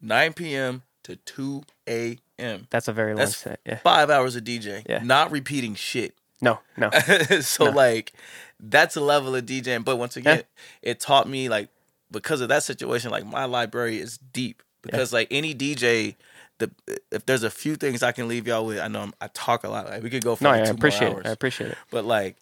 [0.00, 0.82] 9 p.m.
[1.04, 2.66] to 2 a.m.
[2.70, 3.60] That's a very long That's set.
[3.66, 3.78] Yeah.
[3.78, 4.82] Five hours of DJ.
[4.88, 5.00] Yeah.
[5.02, 6.14] Not repeating shit.
[6.40, 6.90] No, no.
[7.42, 7.70] so No.
[7.70, 8.12] like
[8.58, 9.84] that's a level of DJing.
[9.84, 10.44] But once again,
[10.82, 11.68] it taught me like
[12.10, 14.62] because of that situation, like my library is deep.
[14.82, 16.16] Because like any DJ,
[16.58, 16.70] the
[17.12, 19.64] if there's a few things I can leave y'all with, I know I'm, I talk
[19.64, 19.86] a lot.
[19.86, 21.14] Like we could go for No, like I two more appreciate it.
[21.14, 21.26] hours.
[21.26, 21.78] I appreciate it.
[21.90, 22.36] but like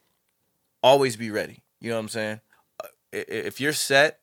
[0.82, 1.62] always be ready.
[1.80, 2.40] You know what I'm saying?
[2.82, 4.20] Uh, If you're set,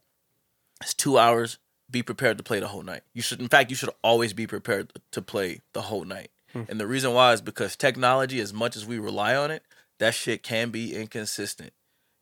[0.81, 1.57] it's two hours.
[1.95, 3.03] Be prepared to play the whole night.
[3.13, 6.29] You should, in fact, you should always be prepared to play the whole night.
[6.67, 9.63] And the reason why is because technology, as much as we rely on it,
[9.99, 11.71] that shit can be inconsistent.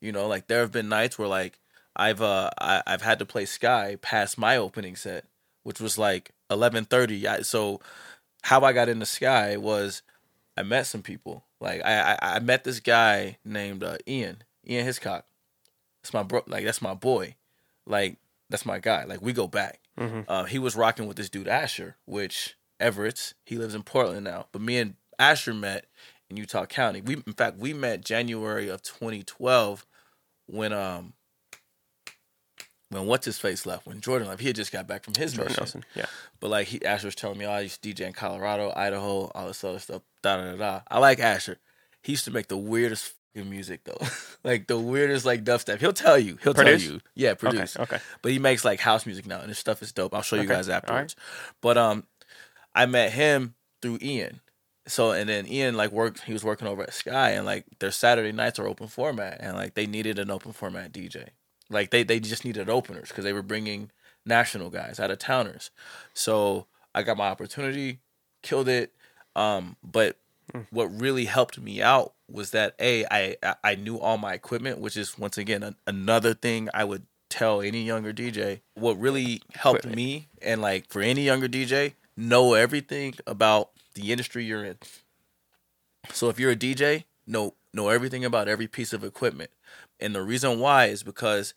[0.00, 1.58] You know, like there have been nights where like
[1.96, 5.24] I've uh I, I've had to play Sky past my opening set,
[5.64, 7.26] which was like eleven thirty.
[7.42, 7.80] So
[8.42, 10.02] how I got into Sky was
[10.56, 11.44] I met some people.
[11.60, 15.24] Like I I, I met this guy named uh, Ian Ian Hiscock.
[16.02, 16.42] That's my bro.
[16.46, 17.34] Like that's my boy.
[17.86, 18.18] Like
[18.54, 19.04] that's my guy.
[19.04, 19.80] Like we go back.
[19.98, 20.24] Mhm.
[20.28, 23.34] Uh, he was rocking with this dude Asher, which Everett's.
[23.44, 24.46] He lives in Portland now.
[24.52, 25.86] But me and Asher met
[26.30, 27.00] in Utah County.
[27.00, 29.84] We in fact we met January of 2012
[30.46, 31.14] when um
[32.90, 34.40] when what's his face left when Jordan left.
[34.40, 35.62] He had just got back from his Jordan mission.
[35.62, 35.84] Nelson.
[35.94, 36.06] Yeah.
[36.40, 39.30] But like he Asher was telling me, oh, I used to DJ in Colorado, Idaho,
[39.34, 40.02] all this other stuff.
[40.22, 40.80] Da da da da.
[40.88, 41.58] I like Asher.
[42.02, 43.98] He used to make the weirdest music though,
[44.44, 45.80] like the weirdest like dubstep.
[45.80, 46.38] He'll tell you.
[46.42, 46.84] He'll Produce?
[46.84, 47.00] tell you.
[47.16, 47.74] Yeah, produce.
[47.74, 47.82] Okay.
[47.96, 48.02] Okay.
[48.22, 50.14] But he makes like house music now, and his stuff is dope.
[50.14, 50.54] I'll show you Okay.
[50.54, 50.84] guys All right.
[50.84, 51.16] afterwards.
[51.60, 52.04] But um,
[52.74, 54.40] I met him through Ian.
[54.86, 56.20] So and then Ian like worked.
[56.24, 59.56] He was working over at Sky, and like their Saturday nights are open format, and
[59.56, 61.28] like they needed an open format DJ.
[61.70, 63.90] Like they they just needed openers because they were bringing
[64.26, 65.70] national guys out of towners.
[66.12, 68.00] So I got my opportunity,
[68.42, 68.92] killed it.
[69.34, 70.18] Um, but
[70.70, 74.96] what really helped me out was that a I I knew all my equipment, which
[74.96, 78.60] is once again a, another thing I would tell any younger DJ.
[78.74, 79.96] What really helped Equipment.
[79.96, 84.78] me and like for any younger DJ, know everything about the industry you're in.
[86.12, 89.50] So if you're a DJ, know know everything about every piece of equipment.
[90.00, 91.54] And the reason why is because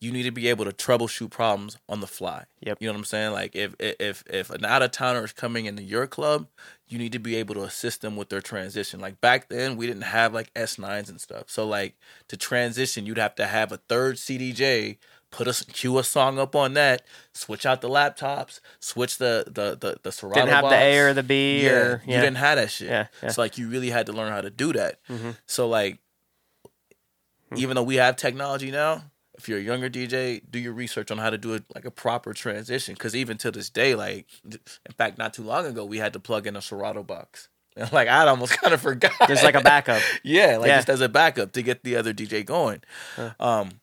[0.00, 2.44] you need to be able to troubleshoot problems on the fly.
[2.60, 2.78] Yep.
[2.80, 3.32] You know what I'm saying?
[3.32, 6.48] Like if if if an out of towner is coming into your club,
[6.86, 9.00] you need to be able to assist them with their transition.
[9.00, 11.44] Like back then, we didn't have like S9s and stuff.
[11.48, 11.96] So like
[12.28, 14.98] to transition, you'd have to have a third CDJ,
[15.30, 17.00] put a cue a song up on that,
[17.32, 20.72] switch out the laptops, switch the the the the Serato Didn't have box.
[20.74, 22.88] the A or the B Yeah, or you didn't have that shit.
[22.90, 23.30] Yeah, yeah.
[23.30, 24.98] So like you really had to learn how to do that.
[25.08, 25.36] Mhm.
[25.46, 26.00] So like,
[27.48, 27.56] Hmm.
[27.58, 29.04] even though we have technology now,
[29.38, 31.90] if you're a younger DJ, do your research on how to do it like a
[31.90, 32.94] proper transition.
[32.94, 36.20] Because even to this day, like, in fact, not too long ago, we had to
[36.20, 37.48] plug in a Serato box.
[37.76, 39.12] And like I'd almost kind of forgot.
[39.26, 40.02] There's like a backup.
[40.22, 40.76] yeah, like Yeah.
[40.78, 42.82] just as a backup to get the other DJ going.
[43.16, 43.32] Huh.
[43.38, 43.80] Um,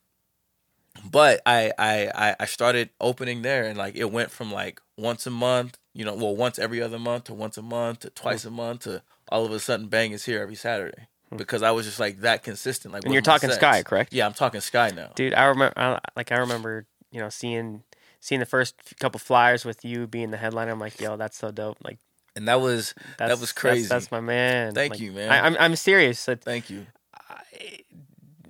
[1.09, 5.25] but I, I I I started opening there, and like it went from like once
[5.27, 8.45] a month, you know, well once every other month to once a month to twice
[8.45, 11.85] a month to all of a sudden bang is here every Saturday because I was
[11.85, 12.93] just like that consistent.
[12.93, 13.03] Like.
[13.03, 13.59] And you're talking sets.
[13.59, 14.13] Sky, correct?
[14.13, 15.11] Yeah, I'm talking Sky now.
[15.15, 17.83] Dude, I remember, I, like, I remember, you know, seeing
[18.19, 20.71] seeing the first couple flyers with you being the headliner.
[20.71, 21.77] I'm like, yo, that's so dope.
[21.83, 21.99] Like,
[22.35, 23.87] And that was that's, was that's- crazy.
[23.87, 24.73] That's, my man.
[24.73, 25.29] Thank Like, you, man.
[25.31, 26.23] I, I'm I'm serious.
[26.25, 26.87] That thank you.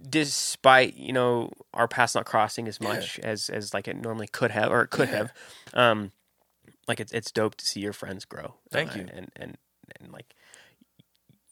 [0.09, 2.87] despite you know our paths not crossing as Yeah.
[2.89, 5.15] much as as like it normally could have or it could Yeah.
[5.17, 5.33] have,
[5.73, 6.11] um,
[6.87, 8.55] like it's it's dope to see your friends grow.
[8.71, 9.07] Thank uh, you.
[9.13, 9.57] And and
[9.99, 10.33] and like,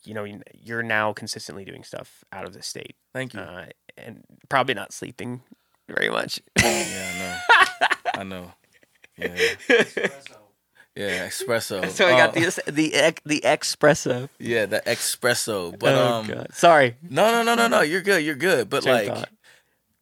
[0.03, 3.39] you know, you're now consistently doing stuff out of the state, Thank you.
[3.39, 3.65] uh,
[3.97, 5.41] and probably not sleeping
[5.87, 6.41] very much.
[6.59, 7.37] yeah, I know.
[8.21, 8.51] I know.
[9.17, 9.85] Yeah.
[10.95, 11.89] Yeah, espresso.
[11.89, 14.27] so I got Uh, the the the espresso.
[14.39, 15.77] Yeah, the espresso.
[15.79, 16.97] But oh um god, sorry.
[17.09, 18.69] no no no no no, you're good, you're good.
[18.69, 19.29] But of like thought.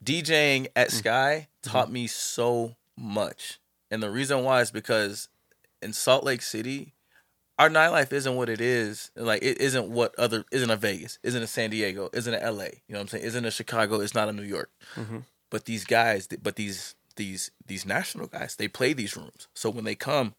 [0.04, 0.68] DJing Mm.
[0.76, 1.72] at Sky Mm-hmm.
[1.78, 3.60] taught me so much.
[3.92, 5.28] And the reason why is because
[5.82, 6.94] in Salt Lake City,
[7.60, 9.12] our nightlife isn't what it is.
[9.16, 12.64] Like it isn't what other isn't a Vegas, isn't a San Diego, isn't a LA.
[12.64, 13.26] You know what I'm saying?
[13.26, 14.72] Isn't a Chicago, it's not a New York.
[14.96, 15.26] Mhm.
[15.52, 19.48] But these guys, but these these these national guys, they play these rooms.
[19.54, 20.36] So when they come,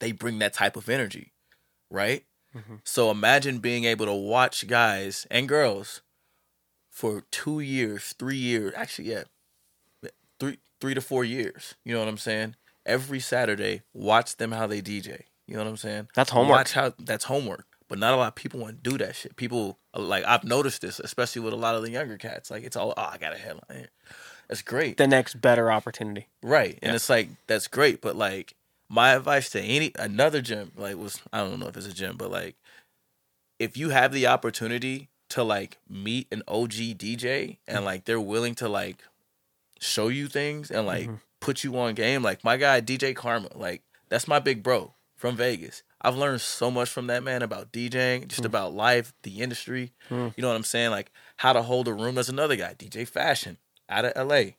[0.00, 1.32] they bring that type of energy,
[1.90, 2.24] right?
[2.54, 2.80] Mhm.
[2.82, 6.00] So imagine being able to watch guys and girls
[6.90, 9.24] for two years, three years, actually, yeah,
[10.40, 11.74] three three to four years.
[11.84, 12.56] You know what I'm saying?
[12.86, 15.24] Every Saturday, watch them how they DJ.
[15.46, 16.08] You know what I'm saying?
[16.14, 16.56] That's homework.
[16.58, 17.66] Watch how that's homework.
[17.88, 19.36] but not a lot of people want to do that shit.
[19.36, 22.50] People like I've noticed this, especially with a lot of the younger cats.
[22.50, 23.88] Like it's all, oh, I got a headline.
[24.48, 26.26] That's great, The next better opportunity.
[26.42, 26.78] right?
[26.82, 26.96] And Yeah.
[26.96, 28.54] it's like that's great, but like
[28.88, 32.16] my advice to any another gym, like was I don't know if it's a gym,
[32.16, 32.56] but like
[33.58, 38.54] if you have the opportunity to like meet an OG DJ and like they're willing
[38.56, 38.98] to like
[39.80, 41.20] show you things and like Mhm.
[41.40, 44.92] put you on game, like my guy DJ Karma, like that's my big bro
[45.26, 45.82] from Vegas.
[46.00, 49.92] I've learned so much from that man about DJing, just about life, the industry.
[50.10, 50.32] Mm.
[50.36, 50.90] You know what I'm saying?
[50.90, 52.14] Like how to hold a room.
[52.14, 53.58] There's another guy, DJ Fashion,
[53.88, 54.50] out of LA.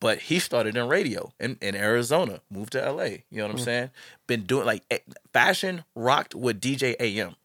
[0.00, 3.04] But he started in radio in, in Arizona, moved to LA.
[3.04, 3.64] You know what I'm Mm.
[3.64, 3.90] saying?
[4.26, 4.98] Been doing like eh,
[5.32, 7.36] fashion rocked with DJ AM.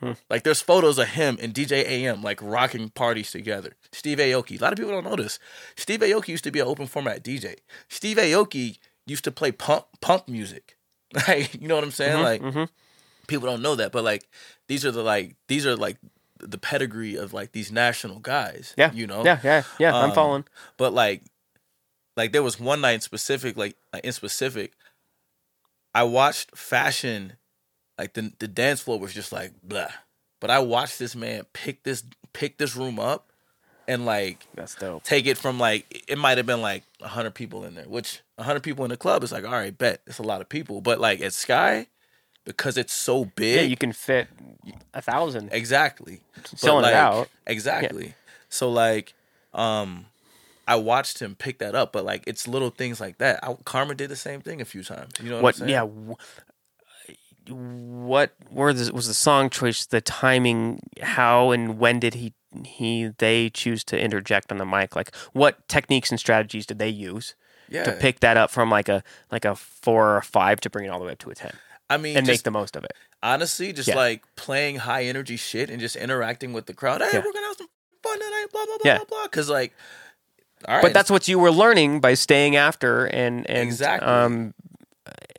[0.00, 0.12] Hmm.
[0.30, 3.76] Like there's photos of him and DJ AM like rocking parties together.
[3.92, 4.58] Steve Aoki.
[4.58, 5.38] A lot of people don't know this.
[5.76, 7.56] Steve Aoki used to be an open format DJ.
[7.88, 10.76] Steve Aoki used to play punk punk music.
[11.28, 12.18] Like you know what I'm saying?
[12.18, 12.68] Mhm, Like mhm.
[13.26, 14.28] people don't know that, but like
[14.68, 15.96] these are the like these are like
[16.38, 18.74] the pedigree of like these national guys.
[18.78, 18.92] Yeah.
[18.92, 19.24] You know?
[19.24, 19.94] yeah, yeah, yeah.
[19.94, 20.44] I'm Um, following.
[20.78, 21.22] But like,
[22.16, 24.72] like there was one night in specific, like, like in specific,
[25.94, 27.34] I watched fashion,
[27.98, 29.88] like the the dance floor was just like blah.
[30.40, 33.29] But I watched this man pick this pick this room up,
[33.90, 35.02] and like That's dope.
[35.04, 38.62] take it from like it might have been like hundred people in there, which hundred
[38.62, 40.80] people in the club is like all right, bet it's a lot of people.
[40.80, 41.86] But like at Sky,
[42.44, 44.28] because it's so big, Yeah, you can fit
[44.94, 45.50] a thousand.
[45.52, 46.20] exactly
[46.56, 47.28] Selling like, it out.
[47.46, 48.14] Exactly.
[48.48, 49.14] So like,
[49.54, 50.06] um,
[50.68, 53.40] I watched him pick that up, but like it's little things like that.
[53.42, 55.12] I, Karma did the same thing a few times.
[55.22, 55.54] You know what, What?
[55.56, 55.70] I'm saying?
[55.70, 55.80] Yeah.
[55.80, 56.16] w-
[57.48, 59.86] What were the, was the song choice?
[59.86, 60.80] The timing?
[61.02, 62.32] How and when did he
[62.64, 64.96] he they choose to interject on the mic?
[64.96, 67.34] Like what techniques and strategies did they use
[67.68, 67.84] yeah.
[67.84, 70.84] to pick that up from like a like a four or a five to bring
[70.86, 71.52] it all the way up to a ten
[71.88, 72.92] I mean, and just, make the most of it?
[73.22, 73.96] honestly, just Yeah.
[73.96, 77.00] like playing high energy shit and just interacting with the crowd.
[77.02, 77.22] Hey, Yeah.
[77.24, 77.68] we're gonna have some
[78.02, 78.46] fun tonight.
[78.52, 79.24] Blah blah blah blah blah.
[79.24, 79.74] Because like,
[80.66, 84.08] all right, but that's what you were learning by staying after and and Exactly.
[84.08, 84.54] um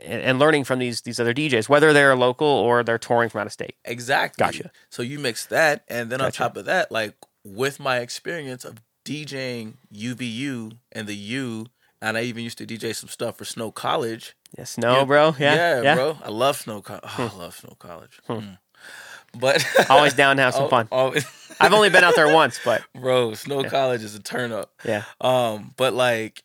[0.03, 3.41] and, and learning from these these other DJs, whether they're local or they're touring from
[3.41, 3.75] out of state.
[3.85, 4.43] Exactly.
[4.43, 4.71] Gotcha.
[4.89, 8.81] So you mix that, and then on top of that, like with my experience of
[9.05, 11.67] DJing UVU and the U,
[12.01, 14.35] and I even used to DJ some stuff for Snow College.
[14.57, 15.05] Yes, Snow, Yeah.
[15.05, 15.35] bro.
[15.39, 15.95] Yeah, yeah.
[15.95, 16.17] bro.
[16.23, 17.03] I love Snow College.
[17.17, 18.19] Oh, I love Snow College.
[18.29, 18.57] Mm.
[19.39, 20.87] But Always down to have some fun.
[20.91, 21.25] always-
[21.59, 23.33] I've only been out there once, but bro.
[23.33, 23.69] Snow Yeah.
[23.69, 24.73] College is a turn up.
[24.83, 26.43] yeah, Um, but like,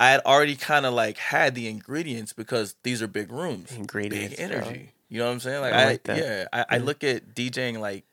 [0.00, 4.36] I had already kind of like had the ingredients because these are big rooms, ingredients.
[4.36, 4.56] big bro.
[4.58, 4.92] energy.
[5.10, 5.60] You know what I'm saying?
[5.60, 6.16] Like, I I, like that.
[6.18, 8.04] yeah, I, I look at DJing like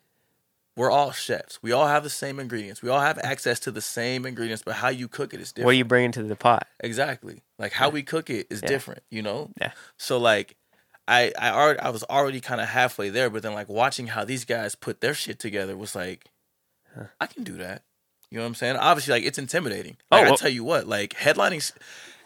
[0.76, 1.58] we're all chefs.
[1.64, 2.84] We all have the same ingredients.
[2.84, 5.66] We all have access to the same ingredients, but how you cook it is different.
[5.66, 6.68] What are you bringing to the pot?
[6.82, 7.42] Exactly.
[7.58, 8.68] Like how we cook it is Yeah.
[8.68, 9.50] different, you know?
[9.60, 9.72] Yeah.
[9.98, 10.56] So like
[11.08, 14.24] I I already I was already kind of halfway there, but then like watching how
[14.26, 16.26] these guys put their shit together was like
[16.96, 17.06] Huh.
[17.22, 17.84] I can do that.
[18.32, 18.76] You know what I'm saying?
[18.78, 19.98] Obviously like it's intimidating.
[20.12, 21.72] Like, Oh, I well- tell you what, like headlining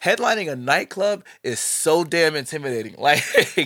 [0.04, 2.96] headlining a nightclub is so damn intimidating.
[3.00, 3.24] Like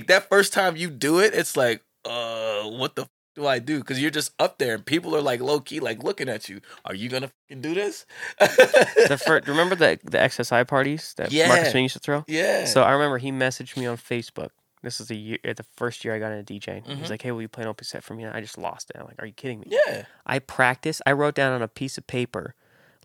[0.08, 3.80] that first time you do it, it's like uh what the f- do I do?
[3.80, 6.62] Because you're just up there and people are like low key, like looking at you.
[6.86, 8.06] Are you gonna f***ing do this?
[8.40, 11.48] The first, remember the the XSI parties that Yeah.
[11.50, 12.24] Marcus Swing used to throw?
[12.28, 12.66] yeah.
[12.66, 14.50] So I remember he messaged me on Facebook.
[14.86, 16.86] This is the year, the first year I got into DJing.
[16.86, 16.98] Mhm.
[17.00, 18.90] He's like, "Hey, will you play an open set for me?" And I just lost
[18.92, 18.98] it.
[19.00, 20.04] I'm like, "Are you kidding me?" yeah.
[20.26, 21.02] I practiced.
[21.06, 22.56] I wrote down on a piece of paper,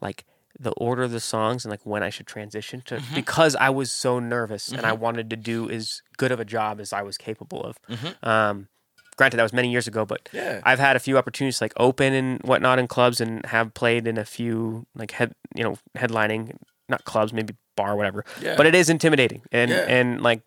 [0.00, 0.24] like
[0.58, 3.14] the order of the songs and like when I should transition to Mhm.
[3.14, 4.98] because I was so nervous and I Mhm.
[4.98, 7.78] wanted to do as good of a job as I was capable of.
[7.88, 8.26] Mhm.
[8.26, 8.68] Um,
[9.16, 10.60] granted, that was many years ago, but Yeah.
[10.64, 14.18] I've had a few opportunities like open and whatnot in clubs and have played in
[14.18, 16.56] a few like head you know headlining
[16.88, 18.56] not clubs maybe bar whatever yeah.
[18.56, 19.84] but it is intimidating and Yeah.
[19.88, 20.42] and like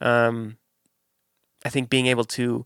[0.00, 0.58] um
[1.64, 2.64] i think being able to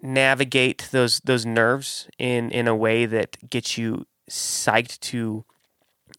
[0.00, 5.44] navigate those those nerves in in a way that gets you psyched to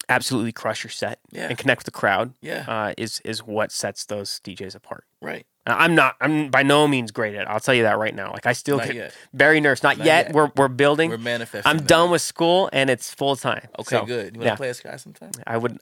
[0.09, 1.47] absolutely crush your set yeah.
[1.47, 2.65] and connect with the crowd Yeah.
[2.67, 5.05] uh, is is what sets those DJs apart.
[5.21, 5.45] Right.
[5.67, 6.15] I'm not.
[6.19, 7.43] I'm by no means great at.
[7.43, 7.47] it.
[7.47, 8.31] I'll tell you that right now.
[8.31, 9.13] Like I still Not get yet.
[9.33, 9.83] very nervous.
[9.83, 10.25] Not, Not yet.
[10.27, 10.35] yet.
[10.35, 11.11] We're we're building.
[11.11, 11.69] We're manifesting.
[11.69, 11.87] I'm that.
[11.87, 13.67] done with school and it's full time.
[13.77, 14.33] Okay, So, good.
[14.35, 14.55] You want to yeah.
[14.55, 15.29] play a sky sometime?
[15.45, 15.77] I would.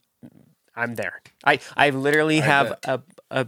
[0.76, 1.22] I'm there.
[1.46, 3.48] I I literally I have a a.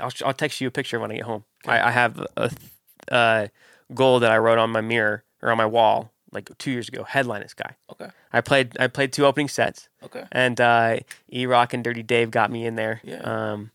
[0.00, 1.44] I'll I'll text you a picture when I get home.
[1.66, 2.50] I, I have a
[3.10, 3.46] uh,
[3.94, 7.02] goal that I wrote on my mirror or on my wall like two years ago.
[7.04, 7.76] Headline this guy.
[7.92, 8.08] Okay.
[8.32, 10.24] I played I played two opening sets Okay.
[10.30, 10.98] and uh,
[11.32, 13.00] E Rock and Dirty Dave got me in there.
[13.02, 13.16] Yeah.
[13.22, 13.70] Um,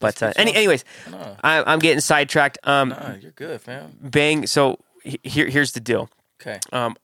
[0.00, 2.58] but uh, any, anyways, No, I, I'm getting sidetracked.
[2.64, 3.96] Um, you're good, fam.
[4.00, 4.46] bang.
[4.46, 4.78] So
[5.22, 6.10] here here's the deal.
[6.40, 6.58] Okay.
[6.72, 6.96] Um,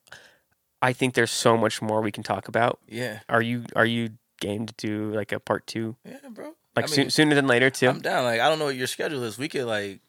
[0.82, 2.78] I think there's so much more we can talk about.
[2.88, 3.20] Yeah.
[3.28, 4.10] Are you are you
[4.40, 6.54] game to do like a part two, Yeah, bro.
[6.76, 7.88] Like I soo- mean, sooner than later too?
[7.88, 8.24] I'm down.
[8.24, 9.38] Like, I don't know what your schedule is.
[9.38, 10.00] We could like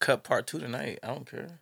[0.00, 0.98] cut part two tonight.
[1.02, 1.58] I don't care.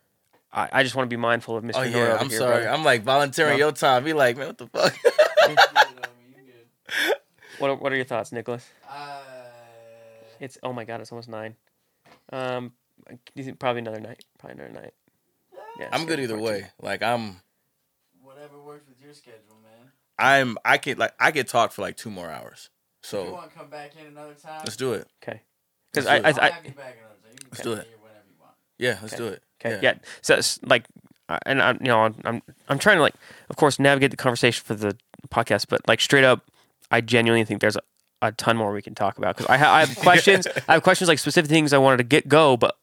[0.53, 1.71] I, I just want to be mindful of Mr.
[1.75, 2.55] Oh yeah, over I'm here, sorry.
[2.63, 2.69] brother.
[2.69, 3.65] I'm like volunteering No.
[3.67, 4.03] your time.
[4.03, 4.95] Be like, man, what the fuck?
[7.59, 8.67] What are, what are your thoughts, Nicholas?
[8.89, 9.21] Uh,
[10.39, 11.55] It's oh my god, it's almost nine.
[12.33, 12.71] Um,
[13.35, 14.25] you think probably another night?
[14.39, 14.93] Probably another night.
[15.79, 16.51] Yeah, I'm good either part two.
[16.63, 16.67] way.
[16.81, 17.35] Like I'm,
[18.23, 19.91] whatever works with your schedule, man.
[20.17, 22.69] I'm, I can like I could talk for like two more hours.
[23.03, 25.07] If you So want to come back in another time, let's do it.
[25.23, 25.41] Okay.
[25.91, 27.31] Because I, I, I'll I have you back another time.
[27.33, 27.87] You can Let's do it.
[27.87, 28.53] here whenever you want.
[28.77, 29.17] Yeah, let's Okay.
[29.17, 29.43] do it.
[29.63, 29.79] Okay.
[29.83, 29.93] Yeah.
[30.21, 30.85] So it's like,
[31.45, 33.15] and I'm, you know, I'm, I'm, I'm trying to like,
[33.49, 34.97] of course, navigate the conversation for the
[35.29, 36.45] podcast, but like straight up,
[36.91, 37.81] I genuinely think there's a,
[38.21, 40.45] a ton more we can talk about because I, ha- I have questions.
[40.67, 42.77] I have questions like specific things I wanted to get go, but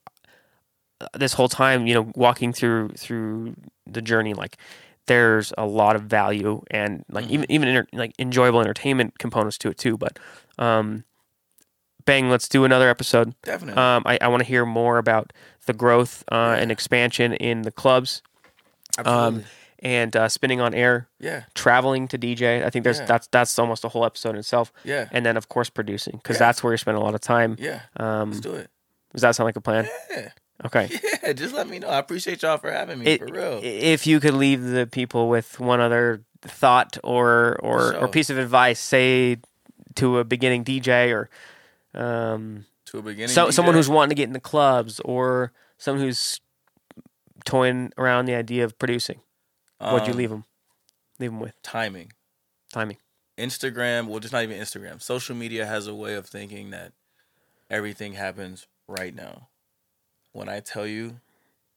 [1.00, 3.54] uh, this whole time, you know, walking through through
[3.86, 4.56] the journey, like
[5.08, 7.30] there's a lot of value and like Mhm.
[7.30, 9.96] even even enter- like enjoyable entertainment components to it too.
[9.98, 10.18] But
[10.58, 11.04] um,
[12.04, 13.34] bang, let's do another episode.
[13.42, 13.82] Definitely.
[13.82, 15.32] Um, I, I want to hear more about
[15.66, 18.22] the growth uh, and expansion in the clubs
[18.98, 19.44] Absolutely.
[19.80, 22.64] and uh, spinning on air, yeah, traveling to DJ.
[22.64, 23.06] I think there's Yeah.
[23.06, 24.72] that's that's almost a whole episode in itself.
[24.84, 26.46] yeah, And then of course producing because Yeah.
[26.46, 27.56] that's where you spend a lot of time.
[27.58, 27.80] yeah.
[27.96, 28.70] Um, Let's do it.
[29.12, 29.86] does that sound like a plan?
[30.10, 30.30] Yeah,
[30.66, 30.88] Okay.
[31.22, 31.32] yeah.
[31.32, 31.88] Just let me know.
[31.88, 33.06] I appreciate y'all for having me.
[33.06, 33.60] It- for real.
[33.62, 38.38] If you could leave the people with one other thought or or, or piece of
[38.38, 39.38] advice, say
[39.96, 41.28] to a beginning DJ or
[42.00, 43.28] um, to a beginning.
[43.28, 43.52] so, DJ.
[43.52, 46.40] someone who's wanting to get into clubs or someone who's
[47.44, 49.20] toying around the idea of producing,
[49.78, 50.44] what'd you Um, leave them?
[51.18, 52.12] Leave them with Timing.
[52.72, 52.98] timing.
[53.36, 55.00] Instagram, well, just not even Instagram.
[55.00, 56.92] Social media has a way of thinking that
[57.70, 59.48] everything happens right now.
[60.32, 61.20] When I tell you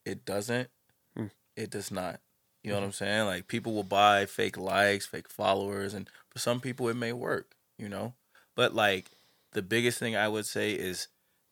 [0.06, 0.70] it doesn't,
[1.18, 1.32] Mm.
[1.56, 2.20] it does not.
[2.64, 3.26] You know what I'm saying?
[3.26, 7.56] Like people will buy fake likes, fake followers, and for some people it may work,
[7.78, 8.14] you know?
[8.56, 9.12] But like
[9.54, 11.08] the biggest thing I would say is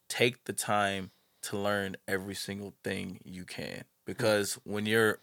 [0.08, 1.12] take the time
[1.44, 3.86] to learn every single thing you can.
[4.06, 5.20] Because when you're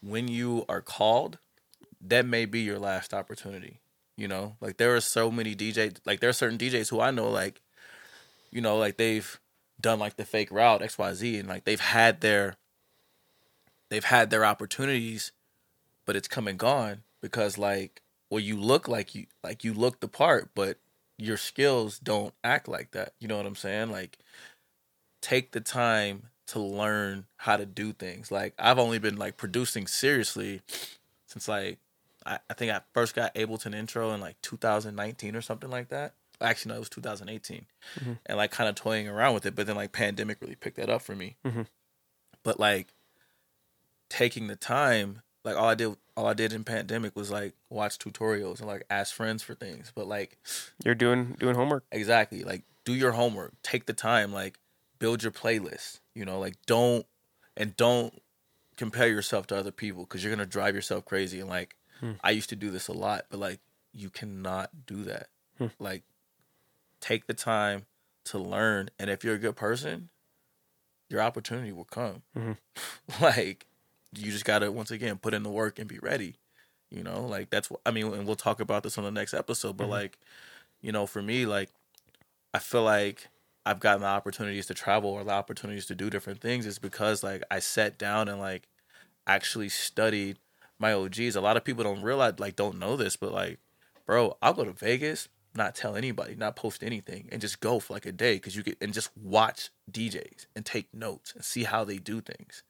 [0.00, 1.38] when you are called,
[2.00, 3.80] that may be your last opportunity.
[4.16, 7.10] You know, like there are so many DJs, like there are certain DJs who I
[7.10, 7.62] know, like,
[8.50, 9.40] you know, like they've
[9.82, 12.56] done like the fake route X Y Z, and like they've had their,
[13.90, 15.32] they've had their opportunities,
[16.06, 20.00] but it's come and gone because like, well, you look like you like you look
[20.00, 20.78] the part, but
[21.18, 23.12] your skills don't act like that.
[23.20, 23.90] You know what I'm saying?
[23.90, 24.18] Like,
[25.20, 28.30] take the time to learn how to do things.
[28.30, 30.60] Like I've only been like producing seriously
[31.26, 31.78] since like
[32.26, 36.12] I, I think I first got Ableton intro in like 2019 or something like that.
[36.42, 37.66] Actually, no, it was 2018,
[38.00, 38.18] Mhm.
[38.26, 39.54] and like kind of toying around with it.
[39.54, 41.36] But then like pandemic really picked that up for me.
[41.44, 41.66] Mhm.
[42.42, 42.88] But like
[44.08, 47.98] taking the time, like all I did, all I did in pandemic was like watch
[47.98, 49.92] tutorials and like ask friends for things.
[49.94, 50.38] But like
[50.84, 51.84] You're doing doing homework.
[51.90, 54.58] exactly, like do your homework, take the time, like
[54.98, 56.00] build your playlist.
[56.14, 57.06] You know, like don't
[57.56, 58.20] and don't
[58.76, 61.40] compare yourself to other people because you're gonna drive yourself crazy.
[61.40, 62.12] And like Hmm.
[62.24, 63.60] I used to do this a lot, but like
[63.92, 65.28] you cannot do that.
[65.58, 65.66] Hmm.
[65.78, 66.02] Like
[67.02, 67.84] take the time
[68.24, 70.08] to learn, and if you're a good person,
[71.10, 72.22] your opportunity will come.
[72.34, 72.56] Mhm.
[73.20, 73.66] like
[74.14, 76.36] you just gotta once again put in the work and be ready.
[76.90, 79.34] You know, like that's what I mean, and we'll talk about this on the next
[79.34, 79.76] episode.
[79.76, 79.90] But Mhm.
[79.90, 80.18] like,
[80.80, 81.70] you know, for me, like
[82.54, 83.28] I feel like
[83.64, 87.22] I've gotten the opportunities to travel or the opportunities to do different things is because
[87.22, 88.68] like I sat down and like
[89.26, 90.38] actually studied
[90.78, 91.36] my OGs.
[91.36, 93.58] A lot of people don't realize like don't know this, but like,
[94.06, 97.92] bro, I'll go to Vegas, not tell anybody, not post anything, and just go for
[97.92, 101.64] like a day because you get and just watch DJs and take notes and see
[101.64, 102.62] how they do things.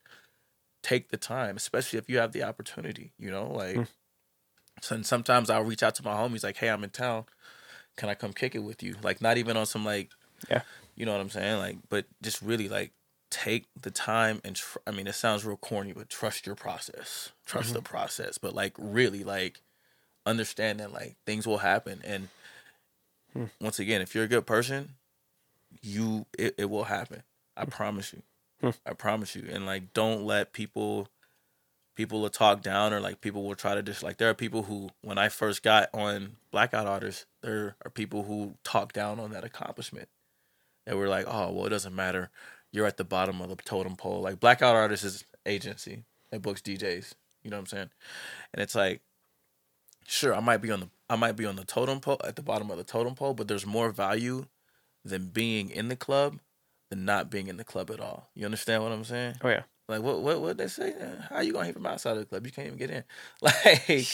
[0.82, 3.82] Take the time, especially if you have the opportunity, you know, like hmm.
[4.80, 7.24] so and sometimes I'll reach out to my homies like, hey, I'm in town.
[7.96, 8.96] Can I come kick it with you?
[9.02, 10.10] Like not even on some like
[10.50, 10.62] Yeah.
[10.96, 11.58] you know what I'm saying?
[11.58, 12.92] Like, but just really like
[13.32, 17.30] take the time and tr- I mean, it sounds real corny, but trust your process,
[17.46, 17.86] trust the mm-hmm.
[17.86, 18.38] process.
[18.38, 19.62] But like, really, like,
[20.26, 22.28] understand that like things will happen, and
[23.32, 23.44] Hmm.
[23.60, 24.94] once again, if you're a good person,
[25.80, 27.22] you it, it will happen.
[27.56, 28.22] I promise you.
[28.60, 28.70] Hmm.
[28.86, 29.44] I promise you.
[29.50, 31.08] And like, don't let people
[31.94, 34.62] people will talk down or like people will try to just like there are people
[34.64, 39.30] who when I first got on Blackout Artists, there are people who talk down on
[39.32, 40.08] that accomplishment.
[40.86, 42.30] And we're like, oh well, it doesn't matter.
[42.70, 44.22] You're at the bottom of the totem pole.
[44.22, 47.12] Like Blackout Artists is agency that books DJs.
[47.42, 47.90] You know what I'm saying?
[48.54, 49.00] And it's like,
[50.06, 52.42] sure, I might be on the I might be on the totem pole at the
[52.42, 54.46] bottom of the totem pole, but there's more value
[55.04, 56.38] than being in the club
[56.90, 58.30] than not being in the club at all.
[58.34, 59.34] You understand what I'm saying?
[59.42, 59.62] Oh yeah.
[59.88, 60.94] Like what what what they say?
[61.28, 62.46] How you gonna hit from outside of the club?
[62.46, 63.04] You can't even get in.
[63.42, 64.06] Like,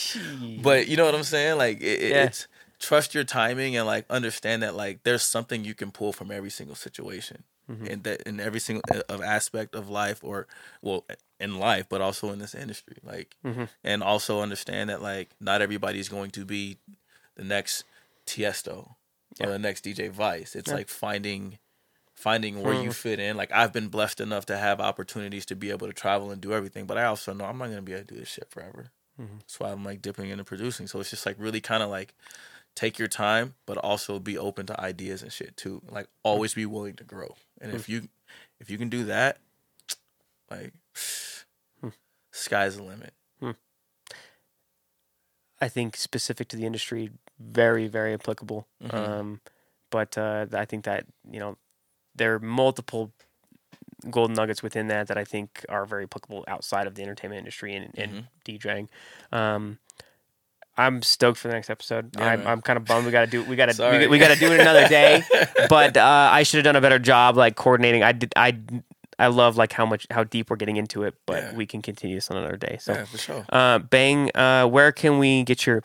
[0.62, 1.58] but you know what I'm saying?
[1.58, 2.24] Like it, it- Yeah.
[2.24, 2.48] it's
[2.80, 6.50] trust your timing and like understand that like there's something you can pull from every
[6.50, 7.44] single situation.
[7.68, 10.46] In that in every single uh, of aspect of life, or
[10.82, 11.04] well,
[11.38, 12.96] in life, but also in this industry.
[13.02, 13.68] Like, Mhm.
[13.84, 16.78] and also understand that like not everybody's going to be
[17.36, 17.84] the next
[18.26, 18.94] Tiesto
[19.38, 19.46] Yeah.
[19.46, 20.56] or the next DJ Vice.
[20.56, 20.74] It's Yeah.
[20.76, 21.58] like finding
[22.14, 22.94] finding where you Mhm.
[22.94, 23.36] fit in.
[23.36, 26.52] Like I've been blessed enough to have opportunities to be able to travel and do
[26.52, 28.90] everything, but I also know I'm not gonna be able to do this shit forever.
[29.20, 29.38] Mhm.
[29.40, 30.88] That's why I'm like dipping into producing.
[30.88, 32.14] So it's just like really kind of like
[32.78, 35.82] take your time, but also be open to ideas and shit too.
[35.90, 37.34] Like always be willing to grow.
[37.60, 38.08] And if you
[38.60, 39.38] if you can do that,
[40.48, 40.72] like
[42.30, 43.12] sky's the limit.
[45.60, 47.10] I think specific to the industry,
[47.40, 48.68] very very applicable.
[48.80, 48.94] Mhm.
[48.94, 49.40] Um,
[49.90, 51.58] but uh, I think that you know
[52.14, 53.12] there are multiple
[54.08, 57.74] golden nuggets within that that I think are very applicable outside of the entertainment industry
[57.74, 58.28] and, and Mhm.
[58.44, 58.88] DJing.
[59.32, 59.80] Um,
[60.78, 62.14] I'm stoked for the next episode.
[62.16, 62.46] Yeah, I'm.
[62.46, 64.38] I'm kind of bummed we got to do we got to we, we got to
[64.38, 65.22] do it another day.
[65.68, 68.02] but uh, I should have done a better job like coordinating.
[68.04, 68.56] I did I
[69.18, 71.54] I love like how much how deep we're getting into it, but Yeah.
[71.56, 72.78] we can continue this on another day.
[72.80, 73.44] So yeah, for sure.
[73.50, 75.82] uh, Bang, uh, where can we get your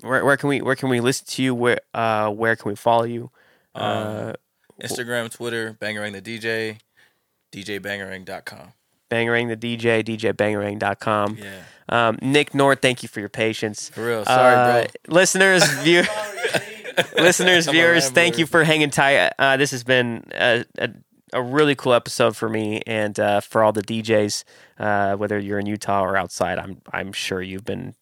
[0.00, 1.54] where, where can we where can we listen to you?
[1.54, 3.30] Where uh, where can we follow you?
[3.74, 4.34] Uh, Um,
[4.82, 6.78] Instagram, Twitter, Bangarang the DJ,
[7.52, 8.72] DJBangarang.com.
[9.10, 11.38] Bangarang the DJ, DJBangarang.com.
[11.38, 11.62] Yeah.
[11.88, 13.88] Um, Nick Nord, thank you for your patience.
[13.90, 14.24] For real.
[14.24, 15.14] Sorry, Uh, bro.
[15.14, 16.04] Listeners, view,
[17.18, 19.32] listeners, a viewers, thank you for hanging tight.
[19.38, 20.90] Uh, this has been a, a,
[21.32, 24.44] a really cool episode for me and uh, for all the DJs,
[24.78, 26.58] uh, whether you're in Utah or outside.
[26.58, 27.94] I'm I'm sure you've been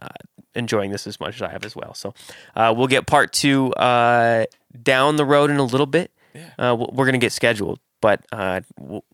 [0.00, 0.06] uh,
[0.54, 1.94] enjoying this as much as I have as well.
[1.94, 2.14] So
[2.56, 4.46] uh, we'll get part two uh,
[4.82, 6.10] down the road in a little bit.
[6.34, 6.50] Yeah.
[6.58, 9.04] Uh, we're gonna get scheduled, but uh, we'll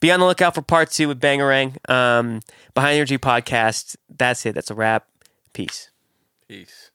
[0.00, 1.76] be on the lookout for part two with Bangarang.
[1.90, 2.40] Um,
[2.74, 3.96] Behind Energy podcast.
[4.08, 4.54] That's it.
[4.54, 5.06] That's a wrap.
[5.52, 5.90] Peace.
[6.48, 6.90] Peace.